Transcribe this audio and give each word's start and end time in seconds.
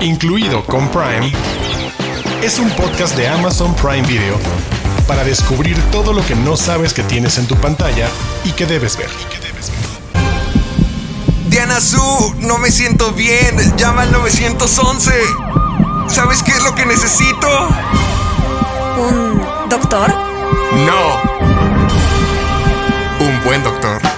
incluido 0.00 0.64
con 0.64 0.88
Prime, 0.88 1.32
es 2.42 2.58
un 2.58 2.70
podcast 2.70 3.16
de 3.16 3.28
Amazon 3.28 3.74
Prime 3.74 4.06
Video 4.06 4.36
para 5.06 5.24
descubrir 5.24 5.76
todo 5.90 6.12
lo 6.12 6.24
que 6.24 6.36
no 6.36 6.56
sabes 6.56 6.92
que 6.92 7.02
tienes 7.02 7.38
en 7.38 7.46
tu 7.46 7.56
pantalla 7.56 8.08
y 8.44 8.52
que 8.52 8.66
debes 8.66 8.96
ver. 8.96 9.08
Diana 11.48 11.80
Su, 11.80 12.34
no 12.40 12.58
me 12.58 12.70
siento 12.70 13.12
bien. 13.12 13.56
Llama 13.76 14.02
al 14.02 14.12
911. 14.12 15.12
¿Sabes 16.08 16.42
qué 16.42 16.52
es 16.52 16.62
lo 16.62 16.74
que 16.74 16.84
necesito? 16.84 17.48
¿Un 18.98 19.42
doctor? 19.68 20.14
No. 20.86 21.22
Un 23.26 23.44
buen 23.44 23.62
doctor. 23.62 24.17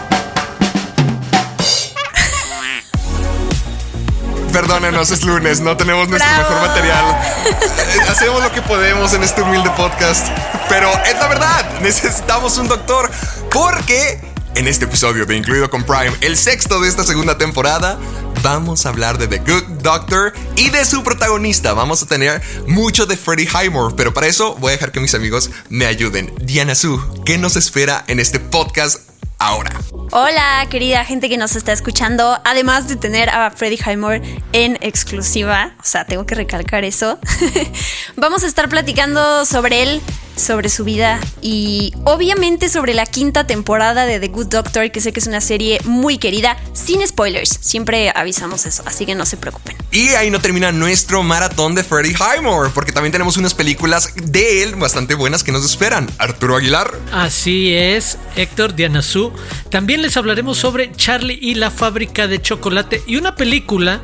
Perdónenos, 4.52 5.10
es 5.10 5.24
lunes, 5.24 5.60
no 5.60 5.76
tenemos 5.76 6.08
nuestro 6.08 6.28
Bravo. 6.30 6.50
mejor 6.50 6.68
material. 6.68 7.04
Eh, 7.46 8.10
Hacemos 8.10 8.42
lo 8.42 8.52
que 8.52 8.62
podemos 8.62 9.12
en 9.14 9.22
este 9.22 9.42
humilde 9.42 9.70
podcast. 9.77 10.27
Pero 10.68 10.91
es 11.04 11.14
la 11.14 11.28
verdad, 11.28 11.80
necesitamos 11.80 12.58
un 12.58 12.68
doctor. 12.68 13.10
Porque 13.50 14.20
en 14.56 14.66
este 14.66 14.84
episodio 14.86 15.24
de 15.27 15.36
Incluido 15.36 15.70
con 15.70 15.84
Prime, 15.84 16.12
el 16.20 16.36
sexto 16.36 16.80
de 16.80 16.88
esta 16.88 17.05
segunda 17.05 17.38
temporada, 17.38 17.98
vamos 18.42 18.86
a 18.86 18.88
hablar 18.88 19.18
de 19.18 19.28
The 19.28 19.38
Good 19.38 19.64
Doctor 19.82 20.32
y 20.56 20.70
de 20.70 20.84
su 20.84 21.02
protagonista. 21.05 21.72
Vamos 21.72 22.02
a 22.02 22.06
tener 22.06 22.42
mucho 22.66 23.06
de 23.06 23.16
Freddie 23.16 23.48
Highmore, 23.48 23.94
pero 23.96 24.12
para 24.12 24.27
eso 24.27 24.56
voy 24.56 24.70
a 24.70 24.72
dejar 24.72 24.91
que 24.92 25.00
mis 25.00 25.14
amigos 25.14 25.50
me 25.69 25.86
ayuden. 25.86 26.32
Diana 26.41 26.74
Su, 26.74 27.00
¿qué 27.24 27.38
nos 27.38 27.56
espera 27.56 28.05
en 28.08 28.19
este 28.19 28.41
podcast 28.41 28.98
ahora? 29.40 29.70
Hola, 30.12 30.66
querida 30.70 31.04
gente 31.04 31.28
que 31.28 31.36
nos 31.36 31.56
está 31.56 31.72
escuchando. 31.72 32.38
Además 32.44 32.86
de 32.86 32.96
tener 32.96 33.28
a 33.30 33.50
Freddie 33.50 33.78
Highmore 33.78 34.22
en 34.52 34.78
exclusiva, 34.80 35.72
o 35.80 35.84
sea, 35.84 36.04
tengo 36.04 36.26
que 36.26 36.36
recalcar 36.36 36.84
eso. 36.84 37.18
Vamos 38.16 38.44
a 38.44 38.47
estar 38.47 38.69
platicando 38.69 39.44
sobre 39.44 39.82
él, 39.82 40.00
sobre 40.36 40.69
su 40.69 40.84
vida 40.84 41.20
y 41.42 41.92
obviamente 42.05 42.69
sobre 42.69 42.95
la 42.95 43.06
quinta 43.06 43.47
temporada 43.47 44.06
de 44.06 44.20
The 44.20 44.28
Good 44.28 44.47
Doctor, 44.47 44.91
que 44.91 45.00
sé 45.00 45.12
que 45.12 45.20
es 45.20 45.27
una 45.27 45.41
serie 45.41 45.81
muy 45.84 46.19
querida, 46.19 46.56
sin 46.72 47.06
spoilers. 47.06 47.59
Siempre 47.61 48.12
avisamos 48.14 48.67
eso, 48.67 48.83
así 48.87 49.06
que 49.06 49.14
no 49.14 49.27
se 49.27 49.37
preocupen. 49.37 49.77
Y 49.91 50.11
ahí 50.11 50.31
no 50.31 50.41
termina 50.41 50.72
nuestro 50.72 51.22
maratón 51.22 51.75
de 51.75 51.84
Freddie 51.84 52.14
Highmore, 52.14 52.70
porque 52.75 52.92
también 52.92 53.12
tenemos 53.12 53.37
unas 53.37 53.55
películas 53.55 54.12
de 54.14 54.62
él 54.62 54.77
bastante 54.77 55.14
buenas 55.14 55.42
que 55.42 55.53
nos 55.53 55.64
esperan. 55.64 56.09
Arturo 56.19 56.56
Aguilar. 56.56 56.92
Así 57.12 57.75
es, 57.75 58.19
Héctor 58.37 58.75
Dianazú. 58.75 59.33
También 59.70 60.03
les 60.03 60.17
hablaremos 60.17 60.59
sobre 60.59 60.92
Charlie 60.92 61.39
y 61.41 61.55
la 61.55 61.70
fábrica 61.70 62.27
de 62.27 62.41
chocolate 62.41 63.03
y 63.06 63.17
una 63.17 63.34
película 63.34 64.00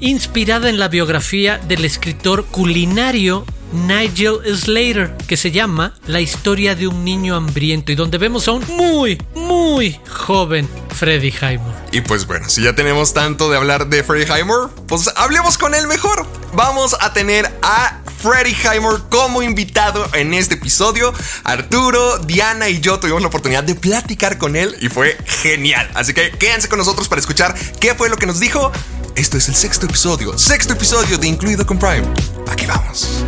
inspirada 0.00 0.68
en 0.68 0.78
la 0.78 0.88
biografía 0.88 1.58
del 1.58 1.84
escritor 1.84 2.46
culinario 2.46 3.44
Nigel 3.72 4.40
Slater, 4.56 5.16
que 5.28 5.36
se 5.36 5.50
llama 5.50 5.94
La 6.06 6.20
historia 6.20 6.74
de 6.74 6.88
un 6.88 7.04
niño 7.04 7.36
hambriento 7.36 7.92
y 7.92 7.94
donde 7.94 8.18
vemos 8.18 8.48
a 8.48 8.52
un 8.52 8.64
muy, 8.66 9.22
muy 9.34 10.00
joven 10.08 10.68
Freddy 10.94 11.30
Highmore. 11.30 11.76
Y 11.92 12.00
pues 12.00 12.26
bueno, 12.26 12.48
si 12.48 12.62
ya 12.62 12.74
tenemos 12.74 13.14
tanto 13.14 13.50
de 13.50 13.56
hablar 13.56 13.88
de 13.88 14.02
Freddie 14.02 14.26
Highmore, 14.26 14.72
pues 14.88 15.08
hablemos 15.16 15.56
con 15.56 15.74
él 15.74 15.86
mejor. 15.86 16.26
Vamos 16.52 16.96
a 17.00 17.12
tener 17.12 17.50
a 17.62 18.00
Freddie 18.18 18.56
Highmore 18.56 19.02
como 19.08 19.42
invitado 19.42 20.08
en 20.14 20.34
este 20.34 20.56
episodio. 20.56 21.12
Arturo, 21.44 22.18
Diana 22.18 22.68
y 22.68 22.80
yo 22.80 22.98
tuvimos 22.98 23.22
la 23.22 23.28
oportunidad 23.28 23.62
de 23.62 23.76
platicar 23.76 24.36
con 24.36 24.56
él 24.56 24.76
y 24.80 24.88
fue 24.88 25.16
genial. 25.26 25.88
Así 25.94 26.12
que 26.12 26.30
quédense 26.32 26.68
con 26.68 26.78
nosotros 26.78 27.08
para 27.08 27.20
escuchar 27.20 27.54
qué 27.80 27.94
fue 27.94 28.08
lo 28.08 28.16
que 28.16 28.26
nos 28.26 28.40
dijo. 28.40 28.72
Esto 29.20 29.36
es 29.36 29.50
el 29.50 29.54
sexto 29.54 29.84
episodio, 29.84 30.38
sexto 30.38 30.72
episodio 30.72 31.18
de 31.18 31.28
Incluido 31.28 31.66
con 31.66 31.78
Prime. 31.78 32.08
Aquí 32.50 32.64
vamos. 32.64 33.22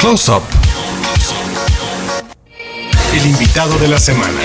Close 0.00 0.32
Up. 0.32 0.42
El 3.14 3.26
invitado 3.26 3.78
de 3.78 3.86
la 3.86 4.00
semana. 4.00 4.40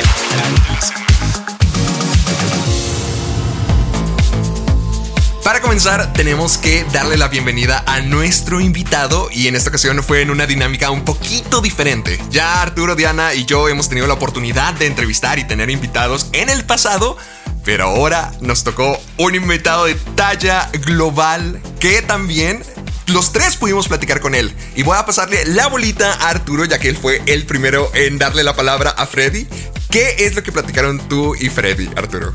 Para 5.44 5.59
comenzar, 5.59 6.14
tenemos 6.14 6.58
que 6.58 6.86
darle 6.94 7.18
la 7.18 7.28
bienvenida 7.28 7.84
a 7.86 8.00
nuestro 8.00 8.62
invitado 8.62 9.28
y 9.30 9.48
en 9.50 9.58
esta 9.58 9.72
ocasión 9.72 10.02
fue 10.02 10.22
en 10.22 10.31
una 10.31 10.46
dinámica 10.46 10.90
un 10.90 11.04
poquito 11.04 11.59
diferente. 11.59 12.18
Ya 12.30 12.62
Arturo, 12.62 12.96
Diana 12.96 13.34
y 13.34 13.44
yo 13.44 13.68
hemos 13.68 13.90
tenido 13.90 14.08
la 14.08 14.14
oportunidad 14.14 14.74
de 14.76 14.86
entrevistar 14.86 15.40
y 15.40 15.44
tener 15.44 15.70
invitados 15.70 16.28
en 16.31 16.50
el 16.50 16.64
pasado, 16.64 17.18
pero 17.66 17.90
ahora 17.90 18.31
nos 18.40 18.64
tocó 18.64 18.98
un 19.18 19.36
invitado 19.36 19.84
de 19.84 19.96
talla 20.16 20.70
global 20.86 21.62
que 21.78 22.02
también 22.02 22.64
los 23.08 23.34
tres 23.34 23.58
pudimos 23.58 23.90
platicar 23.90 24.22
con 24.22 24.36
él. 24.36 24.56
Y 24.78 24.84
voy 24.84 24.98
a 24.98 25.06
pasarle 25.06 25.46
la 25.46 25.68
bolita 25.68 26.14
a 26.14 26.30
Arturo, 26.30 26.64
ya 26.64 26.80
que 26.80 26.88
él 26.88 26.96
fue 26.96 27.22
el 27.25 27.46
primero 27.46 27.92
en 27.94 28.18
darle 28.18 28.46
la 28.46 28.56
palabra 28.56 28.92
a 28.92 29.06
Freddy. 29.06 29.46
¿Qué 29.90 30.16
es 30.20 30.36
lo 30.36 30.42
que 30.42 30.54
platicaron 30.54 31.00
tú 31.10 31.36
y 31.36 31.50
Freddy, 31.50 31.90
Arturo? 31.98 32.34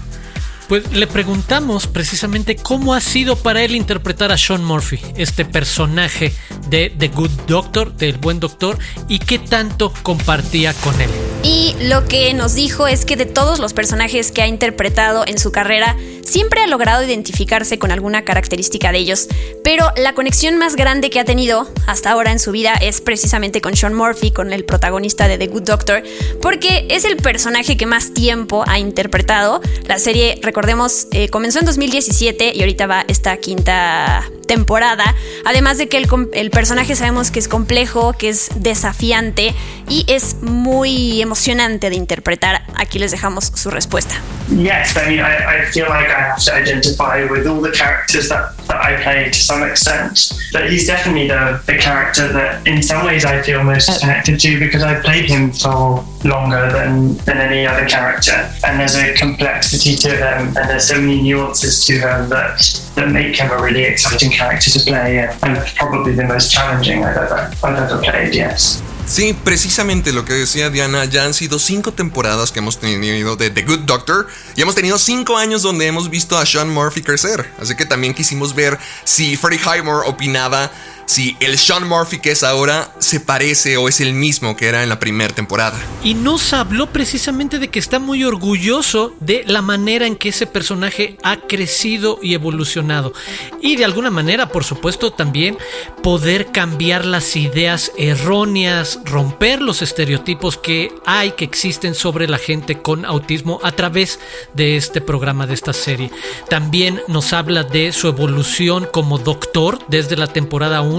Pues 0.69 0.93
le 0.93 1.07
preguntamos 1.07 1.87
precisamente 1.87 2.55
cómo 2.55 2.93
ha 2.93 3.01
sido 3.01 3.37
para 3.37 3.63
él 3.63 3.75
interpretar 3.75 4.33
a 4.33 4.37
Sean 4.37 4.63
Murphy, 4.63 5.01
este 5.17 5.47
personaje 5.47 6.35
de 6.69 6.91
The 6.91 7.09
Good 7.09 7.31
Doctor, 7.47 7.95
del 7.95 8.19
buen 8.19 8.39
doctor, 8.39 8.79
y 9.09 9.19
qué 9.19 9.39
tanto 9.39 9.95
compartía 10.03 10.75
con 10.75 11.01
él. 11.01 11.09
Y 11.43 11.75
lo 11.81 12.07
que 12.07 12.35
nos 12.35 12.55
dijo 12.55 12.87
es 12.87 13.07
que 13.07 13.17
de 13.17 13.25
todos 13.25 13.61
los 13.61 13.73
personajes 13.73 14.31
que 14.31 14.43
ha 14.43 14.47
interpretado 14.47 15.25
en 15.27 15.39
su 15.39 15.53
carrera, 15.53 15.97
siempre 16.29 16.61
ha 16.61 16.67
logrado 16.67 17.03
identificarse 17.03 17.79
con 17.79 17.91
alguna 17.91 18.23
característica 18.23 18.93
de 18.93 18.99
ellos, 18.99 19.29
pero 19.65 19.91
la 19.97 20.15
conexión 20.15 20.59
más 20.59 20.77
grande 20.77 21.09
que 21.09 21.21
ha 21.21 21.25
tenido 21.25 21.69
hasta 21.87 22.11
ahora 22.11 22.33
en 22.33 22.39
su 22.39 22.53
vida 22.53 22.75
es 22.75 23.01
precisamente 23.01 23.61
con 23.63 23.75
Sean 23.75 23.95
Murphy, 23.95 24.31
con 24.31 24.53
el 24.53 24.65
protagonista 24.65 25.27
de 25.27 25.39
The 25.39 25.47
Good 25.47 25.63
Doctor, 25.63 26.03
porque 26.43 26.87
es 26.91 27.05
el 27.05 27.17
personaje 27.17 27.77
que 27.77 27.87
más 27.87 28.13
tiempo 28.13 28.65
ha 28.67 28.79
interpretado. 28.79 29.63
La 29.87 29.99
serie, 29.99 30.39
recordemos, 30.59 31.07
eh, 31.13 31.29
comenzó 31.29 31.61
en 31.61 31.67
2017 31.67 32.53
y 32.53 32.61
ahorita 32.63 32.89
va 32.89 33.05
esta 33.07 33.37
quinta 33.37 34.29
temporada. 34.49 35.15
Además 35.45 35.79
de 35.79 35.89
que 35.89 35.99
el, 35.99 36.09
el 36.33 36.51
personaje 36.51 36.97
sabemos 36.97 37.31
que 37.31 37.39
es 37.39 37.47
complejo, 37.47 38.15
que 38.15 38.31
es 38.31 38.49
desafiante 38.57 39.55
y 39.89 40.05
es 40.09 40.43
muy 40.43 41.23
emocionante 41.23 41.91
de 41.91 41.95
interpretar. 41.95 42.63
Aquí 42.75 42.99
les 42.99 43.13
dejamos 43.13 43.53
su 43.55 43.71
respuesta. 43.71 44.17
Yes, 44.49 44.97
I 44.97 45.09
mean, 45.09 45.21
I, 45.21 45.61
I 45.61 45.65
feel 45.71 45.87
like 45.89 46.09
I 46.09 46.21
have 46.21 46.43
to 46.45 46.55
identify 46.55 47.25
with 47.31 47.47
all 47.47 47.61
the 47.61 47.71
characters 47.71 48.31
that, 48.31 48.57
that 48.67 48.81
I 48.83 48.97
play 49.03 49.31
to 49.31 49.39
some 49.39 49.63
extent. 49.63 50.33
But 50.53 50.71
he's 50.71 50.87
definitely 50.87 51.29
the, 51.29 51.61
the 51.67 51.77
character 51.77 52.33
that, 52.33 52.67
in 52.67 52.83
some 52.83 53.05
ways, 53.05 53.27
I 53.27 53.43
feel 53.43 53.63
most 53.63 54.01
connected 54.01 54.41
to 54.41 54.59
because 54.59 54.83
I've 54.83 55.05
played 55.05 55.27
him 55.27 55.53
for 55.53 56.03
longer 56.25 56.73
than, 56.73 57.19
than 57.27 57.37
any 57.37 57.67
other 57.67 57.87
character. 57.87 58.51
And 58.65 58.81
there's 58.81 58.97
a 58.97 59.13
complexity 59.13 59.97
to 59.97 60.17
him, 60.17 60.57
and 60.57 60.71
there's 60.71 60.89
so 60.89 60.99
many 60.99 61.21
nuances 61.21 61.85
to 61.85 61.93
him 61.93 62.31
that, 62.31 62.59
that 62.95 63.11
make 63.11 63.37
him 63.37 63.51
a 63.51 63.63
really 63.63 63.85
exciting 63.85 64.31
character 64.31 64.38
to 64.39 64.81
play, 64.85 65.19
and, 65.19 65.31
and 65.43 65.59
probably 65.77 66.15
the 66.15 66.25
most 66.25 66.51
challenging 66.53 67.05
I've 67.05 67.17
ever, 67.17 67.51
I've 67.63 67.77
ever 67.77 68.01
played, 68.03 68.35
yes. 68.35 68.83
Sí, 69.09 69.33
precisamente 69.33 70.13
lo 70.13 70.27
que 70.27 70.35
decía 70.35 70.69
Diana, 70.69 71.07
ya 71.07 71.25
han 71.25 71.33
sido 71.33 71.59
cinco 71.59 71.93
temporadas 71.93 72.53
que 72.53 72.59
hemos 72.59 72.79
tenido 72.79 73.37
de 73.37 73.49
The 73.49 73.63
Good 73.63 73.81
Doctor 73.87 74.27
y 74.55 74.61
hemos 74.61 74.75
tenido 74.75 74.99
cinco 74.99 75.39
años 75.39 75.63
donde 75.63 75.87
hemos 75.87 76.11
visto 76.11 76.37
a 76.37 76.45
Sean 76.45 76.69
Murphy 76.69 77.01
crecer. 77.01 77.51
Así 77.59 77.75
que 77.75 77.87
también 77.87 78.13
quisimos 78.13 78.55
ver 78.55 78.79
si 79.05 79.37
Freddie 79.37 79.61
Highmore 79.61 80.07
opinaba 80.07 80.71
si 81.09 81.39
el 81.41 81.57
Sean 81.57 81.89
Murphy 81.89 82.19
que 82.19 82.33
es 82.33 82.43
ahora 82.43 82.93
se 82.99 83.19
parece 83.19 83.79
o 83.79 83.89
es 83.89 84.03
el 84.03 84.13
mismo 84.13 84.57
que 84.57 84.67
era 84.67 84.83
en 84.83 84.91
la 84.91 85.01
primera 85.01 85.35
temporada. 85.35 85.79
Y 86.05 86.13
nos 86.13 86.53
habló 86.53 86.93
precisamente 86.93 87.59
de 87.59 87.69
que 87.69 87.79
está 87.79 87.99
muy 87.99 88.25
orgulloso 88.25 89.15
de 89.19 89.43
la 89.47 89.63
manera 89.63 90.07
en 90.07 90.17
que 90.17 90.29
ese 90.29 90.47
personaje 90.47 91.17
ha 91.23 91.39
crecido 91.39 92.19
y 92.23 92.35
evolucionado. 92.35 93.15
Y 93.63 93.77
de 93.77 93.87
alguna 93.87 94.11
manera, 94.11 94.51
por 94.51 94.65
supuesto, 94.65 95.11
también 95.11 95.57
poder 96.03 96.53
cambiar 96.53 97.07
las 97.07 97.37
ideas 97.37 97.91
erróneas, 97.97 99.01
romper 99.07 99.63
los 99.63 99.81
estereotipos 99.81 100.59
que 100.59 100.93
hay, 101.07 101.33
que 101.33 101.45
existen 101.47 101.95
sobre 101.95 102.29
la 102.29 102.37
gente 102.37 102.83
con 102.83 103.07
autismo 103.07 103.61
a 103.63 103.73
través 103.73 104.21
de 104.53 104.77
este 104.77 105.01
programa, 105.01 105.47
de 105.47 105.55
esta 105.55 105.73
serie. 105.73 106.11
También 106.51 107.01
nos 107.09 107.33
habla 107.33 107.65
de 107.65 107.93
su 107.93 108.09
evolución 108.09 108.87
como 108.93 109.17
doctor 109.17 109.79
desde 109.89 110.17
la 110.17 110.27
temporada 110.27 110.83
1 110.83 110.98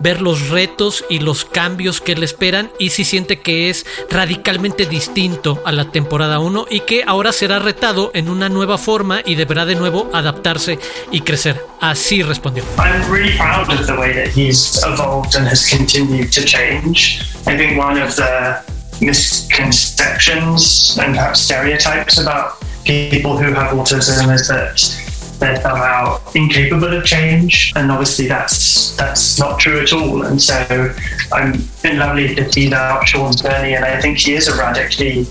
ver 0.00 0.20
los 0.20 0.48
retos 0.48 1.04
y 1.08 1.20
los 1.20 1.44
cambios 1.44 2.00
que 2.00 2.16
le 2.16 2.24
esperan 2.24 2.70
y 2.78 2.90
si 2.90 3.04
siente 3.04 3.40
que 3.40 3.70
es 3.70 3.86
radicalmente 4.10 4.86
distinto 4.86 5.62
a 5.64 5.72
la 5.72 5.90
temporada 5.90 6.38
1 6.38 6.66
y 6.70 6.80
que 6.80 7.04
ahora 7.06 7.32
será 7.32 7.58
retado 7.58 8.10
en 8.14 8.28
una 8.28 8.48
nueva 8.48 8.78
forma 8.78 9.20
y 9.24 9.34
deberá 9.34 9.64
de 9.66 9.74
nuevo 9.74 10.10
adaptarse 10.12 10.78
y 11.10 11.20
crecer. 11.20 11.64
Así 11.80 12.22
respondió. 12.22 12.64
I'm 12.78 13.10
really 13.12 13.36
proud 13.36 13.68
of 13.70 13.86
the 13.86 13.94
way 13.94 14.12
that 14.14 14.28
he's 14.28 14.82
evolved 14.84 15.36
and 15.36 15.46
has 15.46 15.68
continued 15.68 16.30
to 16.32 16.44
change. 16.44 17.20
I 17.46 17.56
think 17.56 17.78
one 17.78 18.00
of 18.00 18.16
the 18.16 18.62
misconceptions 19.00 20.98
and 20.98 21.14
perhaps 21.14 21.40
stereotypes 21.40 22.18
about 22.18 22.58
people 22.84 23.36
who 23.36 23.52
have 23.52 23.72
autism 23.72 24.32
is 24.34 24.48
that 24.48 25.07
they're 25.38 25.60
somehow 25.60 26.20
incapable 26.34 26.92
of 26.92 27.04
change, 27.04 27.72
and 27.76 27.90
obviously 27.90 28.26
that's 28.26 28.96
that's 28.96 29.38
not 29.38 29.60
true 29.60 29.80
at 29.80 29.92
all. 29.92 30.22
And 30.22 30.40
so 30.40 30.94
I'm 31.32 31.52
been 31.82 31.98
lovely 31.98 32.34
to 32.34 32.52
see 32.52 32.68
that 32.68 33.06
Sean's 33.06 33.40
journey, 33.40 33.74
and 33.74 33.84
I 33.84 34.00
think 34.00 34.18
he 34.18 34.34
is 34.34 34.48
a 34.48 34.56
radically 34.56 35.26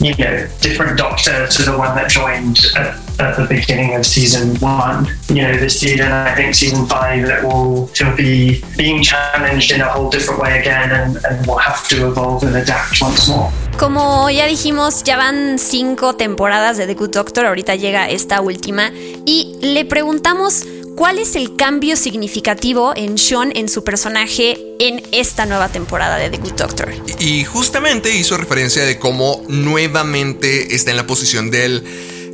you 0.00 0.14
know, 0.16 0.46
different 0.60 0.98
doctor 0.98 1.46
to 1.46 1.62
the 1.62 1.76
one 1.76 1.94
that 1.96 2.10
joined 2.10 2.58
at, 2.76 3.20
at, 3.20 3.36
the 3.36 3.46
beginning 3.48 3.94
of 3.94 4.04
season 4.04 4.56
one. 4.56 5.06
You 5.28 5.42
know, 5.42 5.56
this 5.56 5.80
season, 5.80 6.10
I 6.10 6.34
think 6.34 6.54
season 6.54 6.86
five, 6.86 7.24
it 7.24 7.42
will 7.42 7.86
he'll 7.88 8.16
be 8.16 8.62
being 8.76 9.02
challenged 9.02 9.70
in 9.70 9.80
a 9.80 9.88
whole 9.88 10.10
different 10.10 10.40
way 10.40 10.58
again, 10.60 10.90
and, 10.90 11.24
and 11.24 11.46
will 11.46 11.58
have 11.58 11.88
to 11.88 12.08
evolve 12.08 12.42
and 12.42 12.56
adapt 12.56 13.00
once 13.00 13.28
more. 13.28 13.50
Como 13.78 14.30
ya 14.30 14.46
dijimos, 14.46 15.02
ya 15.02 15.16
van 15.16 15.58
cinco 15.58 16.14
temporadas 16.14 16.76
de 16.76 16.86
The 16.86 16.94
Good 16.94 17.10
Doctor, 17.10 17.46
ahorita 17.46 17.74
llega 17.74 18.08
esta 18.08 18.40
última, 18.40 18.92
y 19.26 19.56
le 19.60 19.84
preguntamos 19.84 20.64
¿Cuál 20.96 21.18
es 21.18 21.34
el 21.34 21.56
cambio 21.56 21.96
significativo 21.96 22.92
en 22.94 23.18
Sean 23.18 23.50
en 23.56 23.68
su 23.68 23.82
personaje 23.82 24.56
en 24.78 25.02
esta 25.10 25.44
nueva 25.44 25.68
temporada 25.68 26.18
de 26.18 26.30
The 26.30 26.38
Good 26.38 26.52
Doctor? 26.52 26.94
Y 27.18 27.42
justamente 27.44 28.14
hizo 28.14 28.36
referencia 28.36 28.84
de 28.84 29.00
cómo 29.00 29.42
nuevamente 29.48 30.72
está 30.76 30.92
en 30.92 30.96
la 30.96 31.06
posición 31.06 31.50
del 31.50 31.82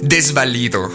desvalido 0.03 0.91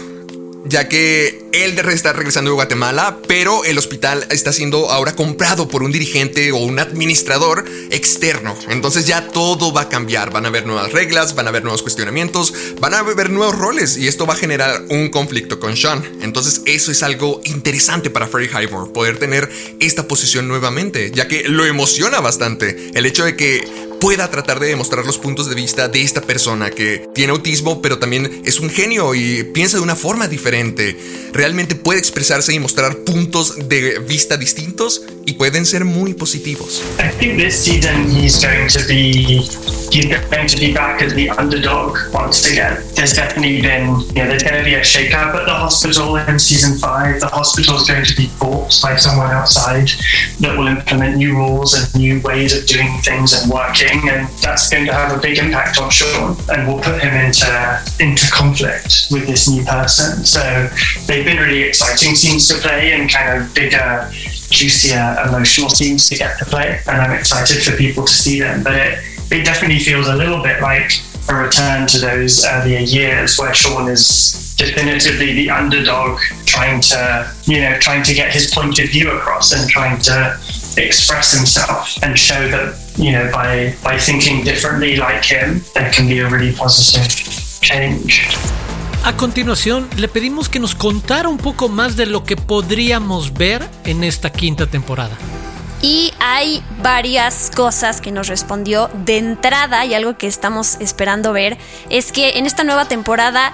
ya 0.68 0.88
que 0.88 1.44
él 1.52 1.78
está 1.78 2.12
regresando 2.12 2.50
de 2.50 2.54
Guatemala, 2.54 3.18
pero 3.26 3.64
el 3.64 3.78
hospital 3.78 4.26
está 4.30 4.52
siendo 4.52 4.90
ahora 4.90 5.14
comprado 5.14 5.68
por 5.68 5.82
un 5.82 5.92
dirigente 5.92 6.52
o 6.52 6.58
un 6.58 6.78
administrador 6.78 7.64
externo. 7.90 8.56
Entonces 8.68 9.06
ya 9.06 9.28
todo 9.28 9.72
va 9.72 9.82
a 9.82 9.88
cambiar, 9.88 10.30
van 10.30 10.44
a 10.44 10.48
haber 10.48 10.66
nuevas 10.66 10.92
reglas, 10.92 11.34
van 11.34 11.46
a 11.46 11.50
haber 11.50 11.62
nuevos 11.62 11.82
cuestionamientos, 11.82 12.52
van 12.80 12.94
a 12.94 12.98
haber 12.98 13.30
nuevos 13.30 13.56
roles 13.56 13.96
y 13.96 14.08
esto 14.08 14.26
va 14.26 14.34
a 14.34 14.36
generar 14.36 14.84
un 14.90 15.08
conflicto 15.08 15.58
con 15.58 15.76
Sean. 15.76 16.04
Entonces 16.20 16.62
eso 16.66 16.90
es 16.90 17.02
algo 17.02 17.40
interesante 17.44 18.10
para 18.10 18.26
Freddie 18.26 18.50
Highmore, 18.50 18.92
poder 18.92 19.18
tener 19.18 19.50
esta 19.80 20.06
posición 20.06 20.48
nuevamente, 20.48 21.10
ya 21.14 21.28
que 21.28 21.48
lo 21.48 21.64
emociona 21.64 22.20
bastante 22.20 22.90
el 22.94 23.06
hecho 23.06 23.24
de 23.24 23.36
que 23.36 23.85
pueda 24.00 24.30
tratar 24.30 24.60
de 24.60 24.68
demostrar 24.68 25.04
los 25.04 25.18
puntos 25.18 25.48
de 25.48 25.54
vista 25.54 25.88
de 25.88 26.02
esta 26.02 26.20
persona 26.20 26.70
que 26.70 27.08
tiene 27.14 27.32
autismo, 27.32 27.82
pero 27.82 27.98
también 27.98 28.42
es 28.44 28.60
un 28.60 28.70
genio 28.70 29.14
y 29.14 29.44
piensa 29.54 29.76
de 29.76 29.82
una 29.82 29.96
forma 29.96 30.28
diferente. 30.28 30.96
Realmente 31.32 31.74
puede 31.74 31.98
expresarse 31.98 32.52
y 32.54 32.58
mostrar 32.58 32.96
puntos 32.98 33.68
de 33.68 33.98
vista 34.00 34.36
distintos 34.36 35.02
y 35.26 35.34
pueden 35.34 35.66
ser 35.66 35.84
muy 35.84 36.14
positivos. 36.14 36.82
I 36.98 37.10
think 37.18 37.36
this 37.36 37.54
season 37.54 38.06
he's 38.10 38.40
going 38.40 38.68
to 38.68 38.80
be 38.88 39.42
he's 39.90 40.06
going 40.06 40.46
to 40.46 40.58
be 40.58 40.72
back 40.72 41.02
as 41.02 41.14
the 41.14 41.30
underdog 41.30 41.96
once 42.12 42.46
again. 42.50 42.78
There's 42.94 43.14
definitely 43.14 43.60
been 43.60 44.00
you 44.14 44.22
know 44.22 44.28
there's 44.28 44.44
going 44.44 44.58
to 44.58 44.64
be 44.64 44.74
a 44.74 44.84
shake-up 44.84 45.34
at 45.34 45.46
the 45.46 45.54
hospital 45.54 46.16
in 46.16 46.38
season 46.38 46.78
five. 46.78 47.20
The 47.20 47.28
hospital 47.28 47.76
is 47.76 47.86
going 47.88 48.04
to 48.04 48.16
be 48.16 48.30
bought 48.38 48.70
by 48.82 48.96
someone 48.96 49.30
outside 49.30 49.90
that 50.40 50.56
will 50.56 50.68
implement 50.68 51.16
new 51.16 51.36
rules 51.36 51.74
and 51.74 51.86
new 51.94 52.20
ways 52.20 52.56
of 52.56 52.66
doing 52.66 52.88
things 53.02 53.32
and 53.32 53.50
working, 53.50 53.85
and 53.90 54.28
that's 54.38 54.68
going 54.68 54.86
to 54.86 54.92
have 54.92 55.16
a 55.16 55.20
big 55.20 55.38
impact 55.38 55.78
on 55.80 55.90
Sean 55.90 56.36
and 56.50 56.66
will 56.66 56.80
put 56.80 57.00
him 57.00 57.14
into 57.14 57.82
into 58.00 58.30
conflict 58.30 59.08
with 59.10 59.26
this 59.26 59.48
new 59.48 59.64
person. 59.64 60.24
So 60.24 60.68
they've 61.06 61.24
been 61.24 61.38
really 61.38 61.62
exciting 61.62 62.14
scenes 62.14 62.48
to 62.48 62.54
play 62.60 62.92
and 62.92 63.10
kind 63.10 63.42
of 63.42 63.54
bigger 63.54 64.10
juicier 64.50 65.16
emotional 65.26 65.68
scenes 65.68 66.08
to 66.08 66.16
get 66.16 66.38
to 66.38 66.44
play, 66.44 66.80
and 66.86 67.00
I'm 67.00 67.12
excited 67.12 67.62
for 67.62 67.76
people 67.76 68.04
to 68.04 68.12
see 68.12 68.40
them. 68.40 68.62
But 68.62 68.74
it, 68.74 68.98
it 69.30 69.44
definitely 69.44 69.80
feels 69.80 70.08
a 70.08 70.14
little 70.14 70.42
bit 70.42 70.62
like 70.62 70.92
a 71.28 71.34
return 71.34 71.86
to 71.88 71.98
those 71.98 72.44
earlier 72.44 72.80
years 72.80 73.38
where 73.38 73.52
Sean 73.52 73.90
is 73.90 74.54
definitively 74.56 75.34
the 75.34 75.50
underdog 75.50 76.18
trying 76.46 76.80
to, 76.80 77.30
you 77.44 77.60
know, 77.60 77.78
trying 77.78 78.02
to 78.04 78.14
get 78.14 78.32
his 78.32 78.52
point 78.54 78.78
of 78.78 78.88
view 78.88 79.10
across 79.10 79.52
and 79.52 79.68
trying 79.68 79.98
to 80.00 80.38
express 80.78 81.36
himself 81.36 81.96
and 82.02 82.18
show 82.18 82.48
that, 82.48 82.78
you 82.96 83.12
know, 83.12 83.30
by 83.32 83.74
by 83.82 83.98
thinking 83.98 84.44
differently 84.44 84.96
like 84.96 85.24
him, 85.24 85.62
there 85.74 85.90
can 85.90 86.08
be 86.08 86.20
a 86.20 86.28
really 86.28 86.52
positive 86.52 87.08
change. 87.60 88.28
A 89.04 89.12
continuación, 89.16 89.88
le 89.96 90.08
pedimos 90.08 90.48
que 90.48 90.58
nos 90.58 90.74
contara 90.74 91.28
un 91.28 91.38
poco 91.38 91.68
más 91.68 91.96
de 91.96 92.06
lo 92.06 92.24
que 92.24 92.36
podríamos 92.36 93.32
ver 93.32 93.62
en 93.84 94.02
esta 94.02 94.30
quinta 94.30 94.66
temporada. 94.66 95.16
Y 95.82 96.12
hay 96.18 96.64
varias 96.82 97.52
cosas 97.54 98.00
que 98.00 98.10
nos 98.10 98.28
respondió 98.28 98.88
de 99.04 99.18
entrada 99.18 99.84
y 99.84 99.94
algo 99.94 100.16
que 100.16 100.26
estamos 100.26 100.76
esperando 100.80 101.32
ver 101.32 101.58
es 101.90 102.12
que 102.12 102.38
en 102.38 102.46
esta 102.46 102.64
nueva 102.64 102.88
temporada 102.88 103.52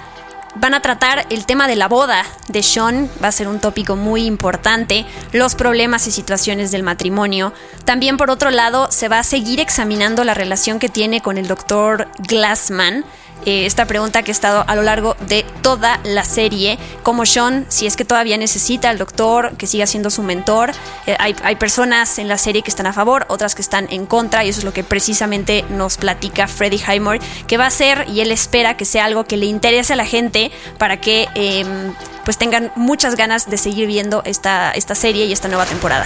van 0.55 0.73
a 0.73 0.81
tratar 0.81 1.25
el 1.29 1.45
tema 1.45 1.67
de 1.67 1.75
la 1.75 1.87
boda 1.87 2.23
de 2.47 2.63
Sean, 2.63 3.09
va 3.23 3.29
a 3.29 3.31
ser 3.31 3.47
un 3.47 3.59
tópico 3.59 3.95
muy 3.95 4.25
importante, 4.25 5.05
los 5.31 5.55
problemas 5.55 6.07
y 6.07 6.11
situaciones 6.11 6.71
del 6.71 6.83
matrimonio. 6.83 7.53
También 7.85 8.17
por 8.17 8.29
otro 8.29 8.51
lado 8.51 8.91
se 8.91 9.09
va 9.09 9.19
a 9.19 9.23
seguir 9.23 9.59
examinando 9.59 10.23
la 10.23 10.33
relación 10.33 10.79
que 10.79 10.89
tiene 10.89 11.21
con 11.21 11.37
el 11.37 11.47
doctor 11.47 12.07
Glassman 12.19 13.03
eh, 13.45 13.65
esta 13.65 13.85
pregunta 13.85 14.23
que 14.23 14.31
ha 14.31 14.33
estado 14.33 14.63
a 14.67 14.75
lo 14.75 14.83
largo 14.83 15.15
de 15.27 15.45
toda 15.61 15.99
la 16.05 16.23
serie, 16.23 16.79
como 17.03 17.25
Sean, 17.25 17.65
si 17.67 17.85
es 17.85 17.97
que 17.97 18.05
todavía 18.05 18.37
necesita 18.37 18.89
al 18.89 18.97
doctor 18.97 19.57
que 19.57 19.67
siga 19.67 19.85
siendo 19.85 20.09
su 20.09 20.23
mentor. 20.23 20.71
Eh, 21.07 21.15
hay, 21.19 21.35
hay, 21.43 21.55
personas 21.57 22.19
en 22.19 22.29
la 22.29 22.37
serie 22.37 22.61
que 22.61 22.69
están 22.69 22.87
a 22.87 22.93
favor, 22.93 23.25
otras 23.27 23.53
que 23.53 23.61
están 23.61 23.87
en 23.89 24.05
contra, 24.05 24.45
y 24.45 24.49
eso 24.49 24.59
es 24.59 24.65
lo 24.65 24.71
que 24.71 24.83
precisamente 24.83 25.65
nos 25.69 25.97
platica 25.97 26.47
Freddie 26.47 26.79
Highmore, 26.79 27.19
que 27.47 27.57
va 27.57 27.65
a 27.65 27.71
ser, 27.71 28.05
y 28.07 28.21
él 28.21 28.31
espera 28.31 28.77
que 28.77 28.85
sea 28.85 29.05
algo 29.05 29.25
que 29.25 29.35
le 29.35 29.45
interese 29.45 29.93
a 29.93 29.97
la 29.97 30.05
gente 30.05 30.42
para 30.77 30.97
que 30.97 31.27
em, 31.35 31.93
pues 32.25 32.37
tengan 32.37 32.71
muchas 32.75 33.15
ganas 33.15 33.49
de 33.49 33.57
seguir 33.57 33.87
viendo 33.87 34.21
esta, 34.25 34.71
esta 34.71 34.95
serie 34.95 35.25
y 35.25 35.33
esta 35.33 35.47
nueva 35.47 35.65
temporada. 35.65 36.05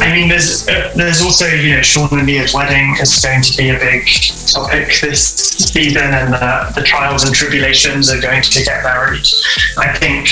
I 0.00 0.12
mean, 0.12 0.28
there's 0.28 0.68
uh, 0.68 0.92
there's 0.94 1.20
also 1.20 1.46
you 1.46 1.74
know 1.74 1.82
Sean 1.82 2.08
and 2.12 2.24
Mia's 2.24 2.54
wedding 2.54 2.94
is 3.00 3.20
going 3.20 3.42
to 3.42 3.56
be 3.56 3.70
a 3.70 3.78
big 3.78 4.06
topic 4.46 4.88
this 5.02 5.34
season, 5.72 6.14
and 6.14 6.32
the, 6.32 6.72
the 6.76 6.82
trials 6.82 7.24
and 7.24 7.34
tribulations 7.34 8.08
are 8.10 8.20
going 8.20 8.42
to 8.42 8.62
get 8.62 8.84
married. 8.84 9.26
I 9.76 9.92
think 9.98 10.28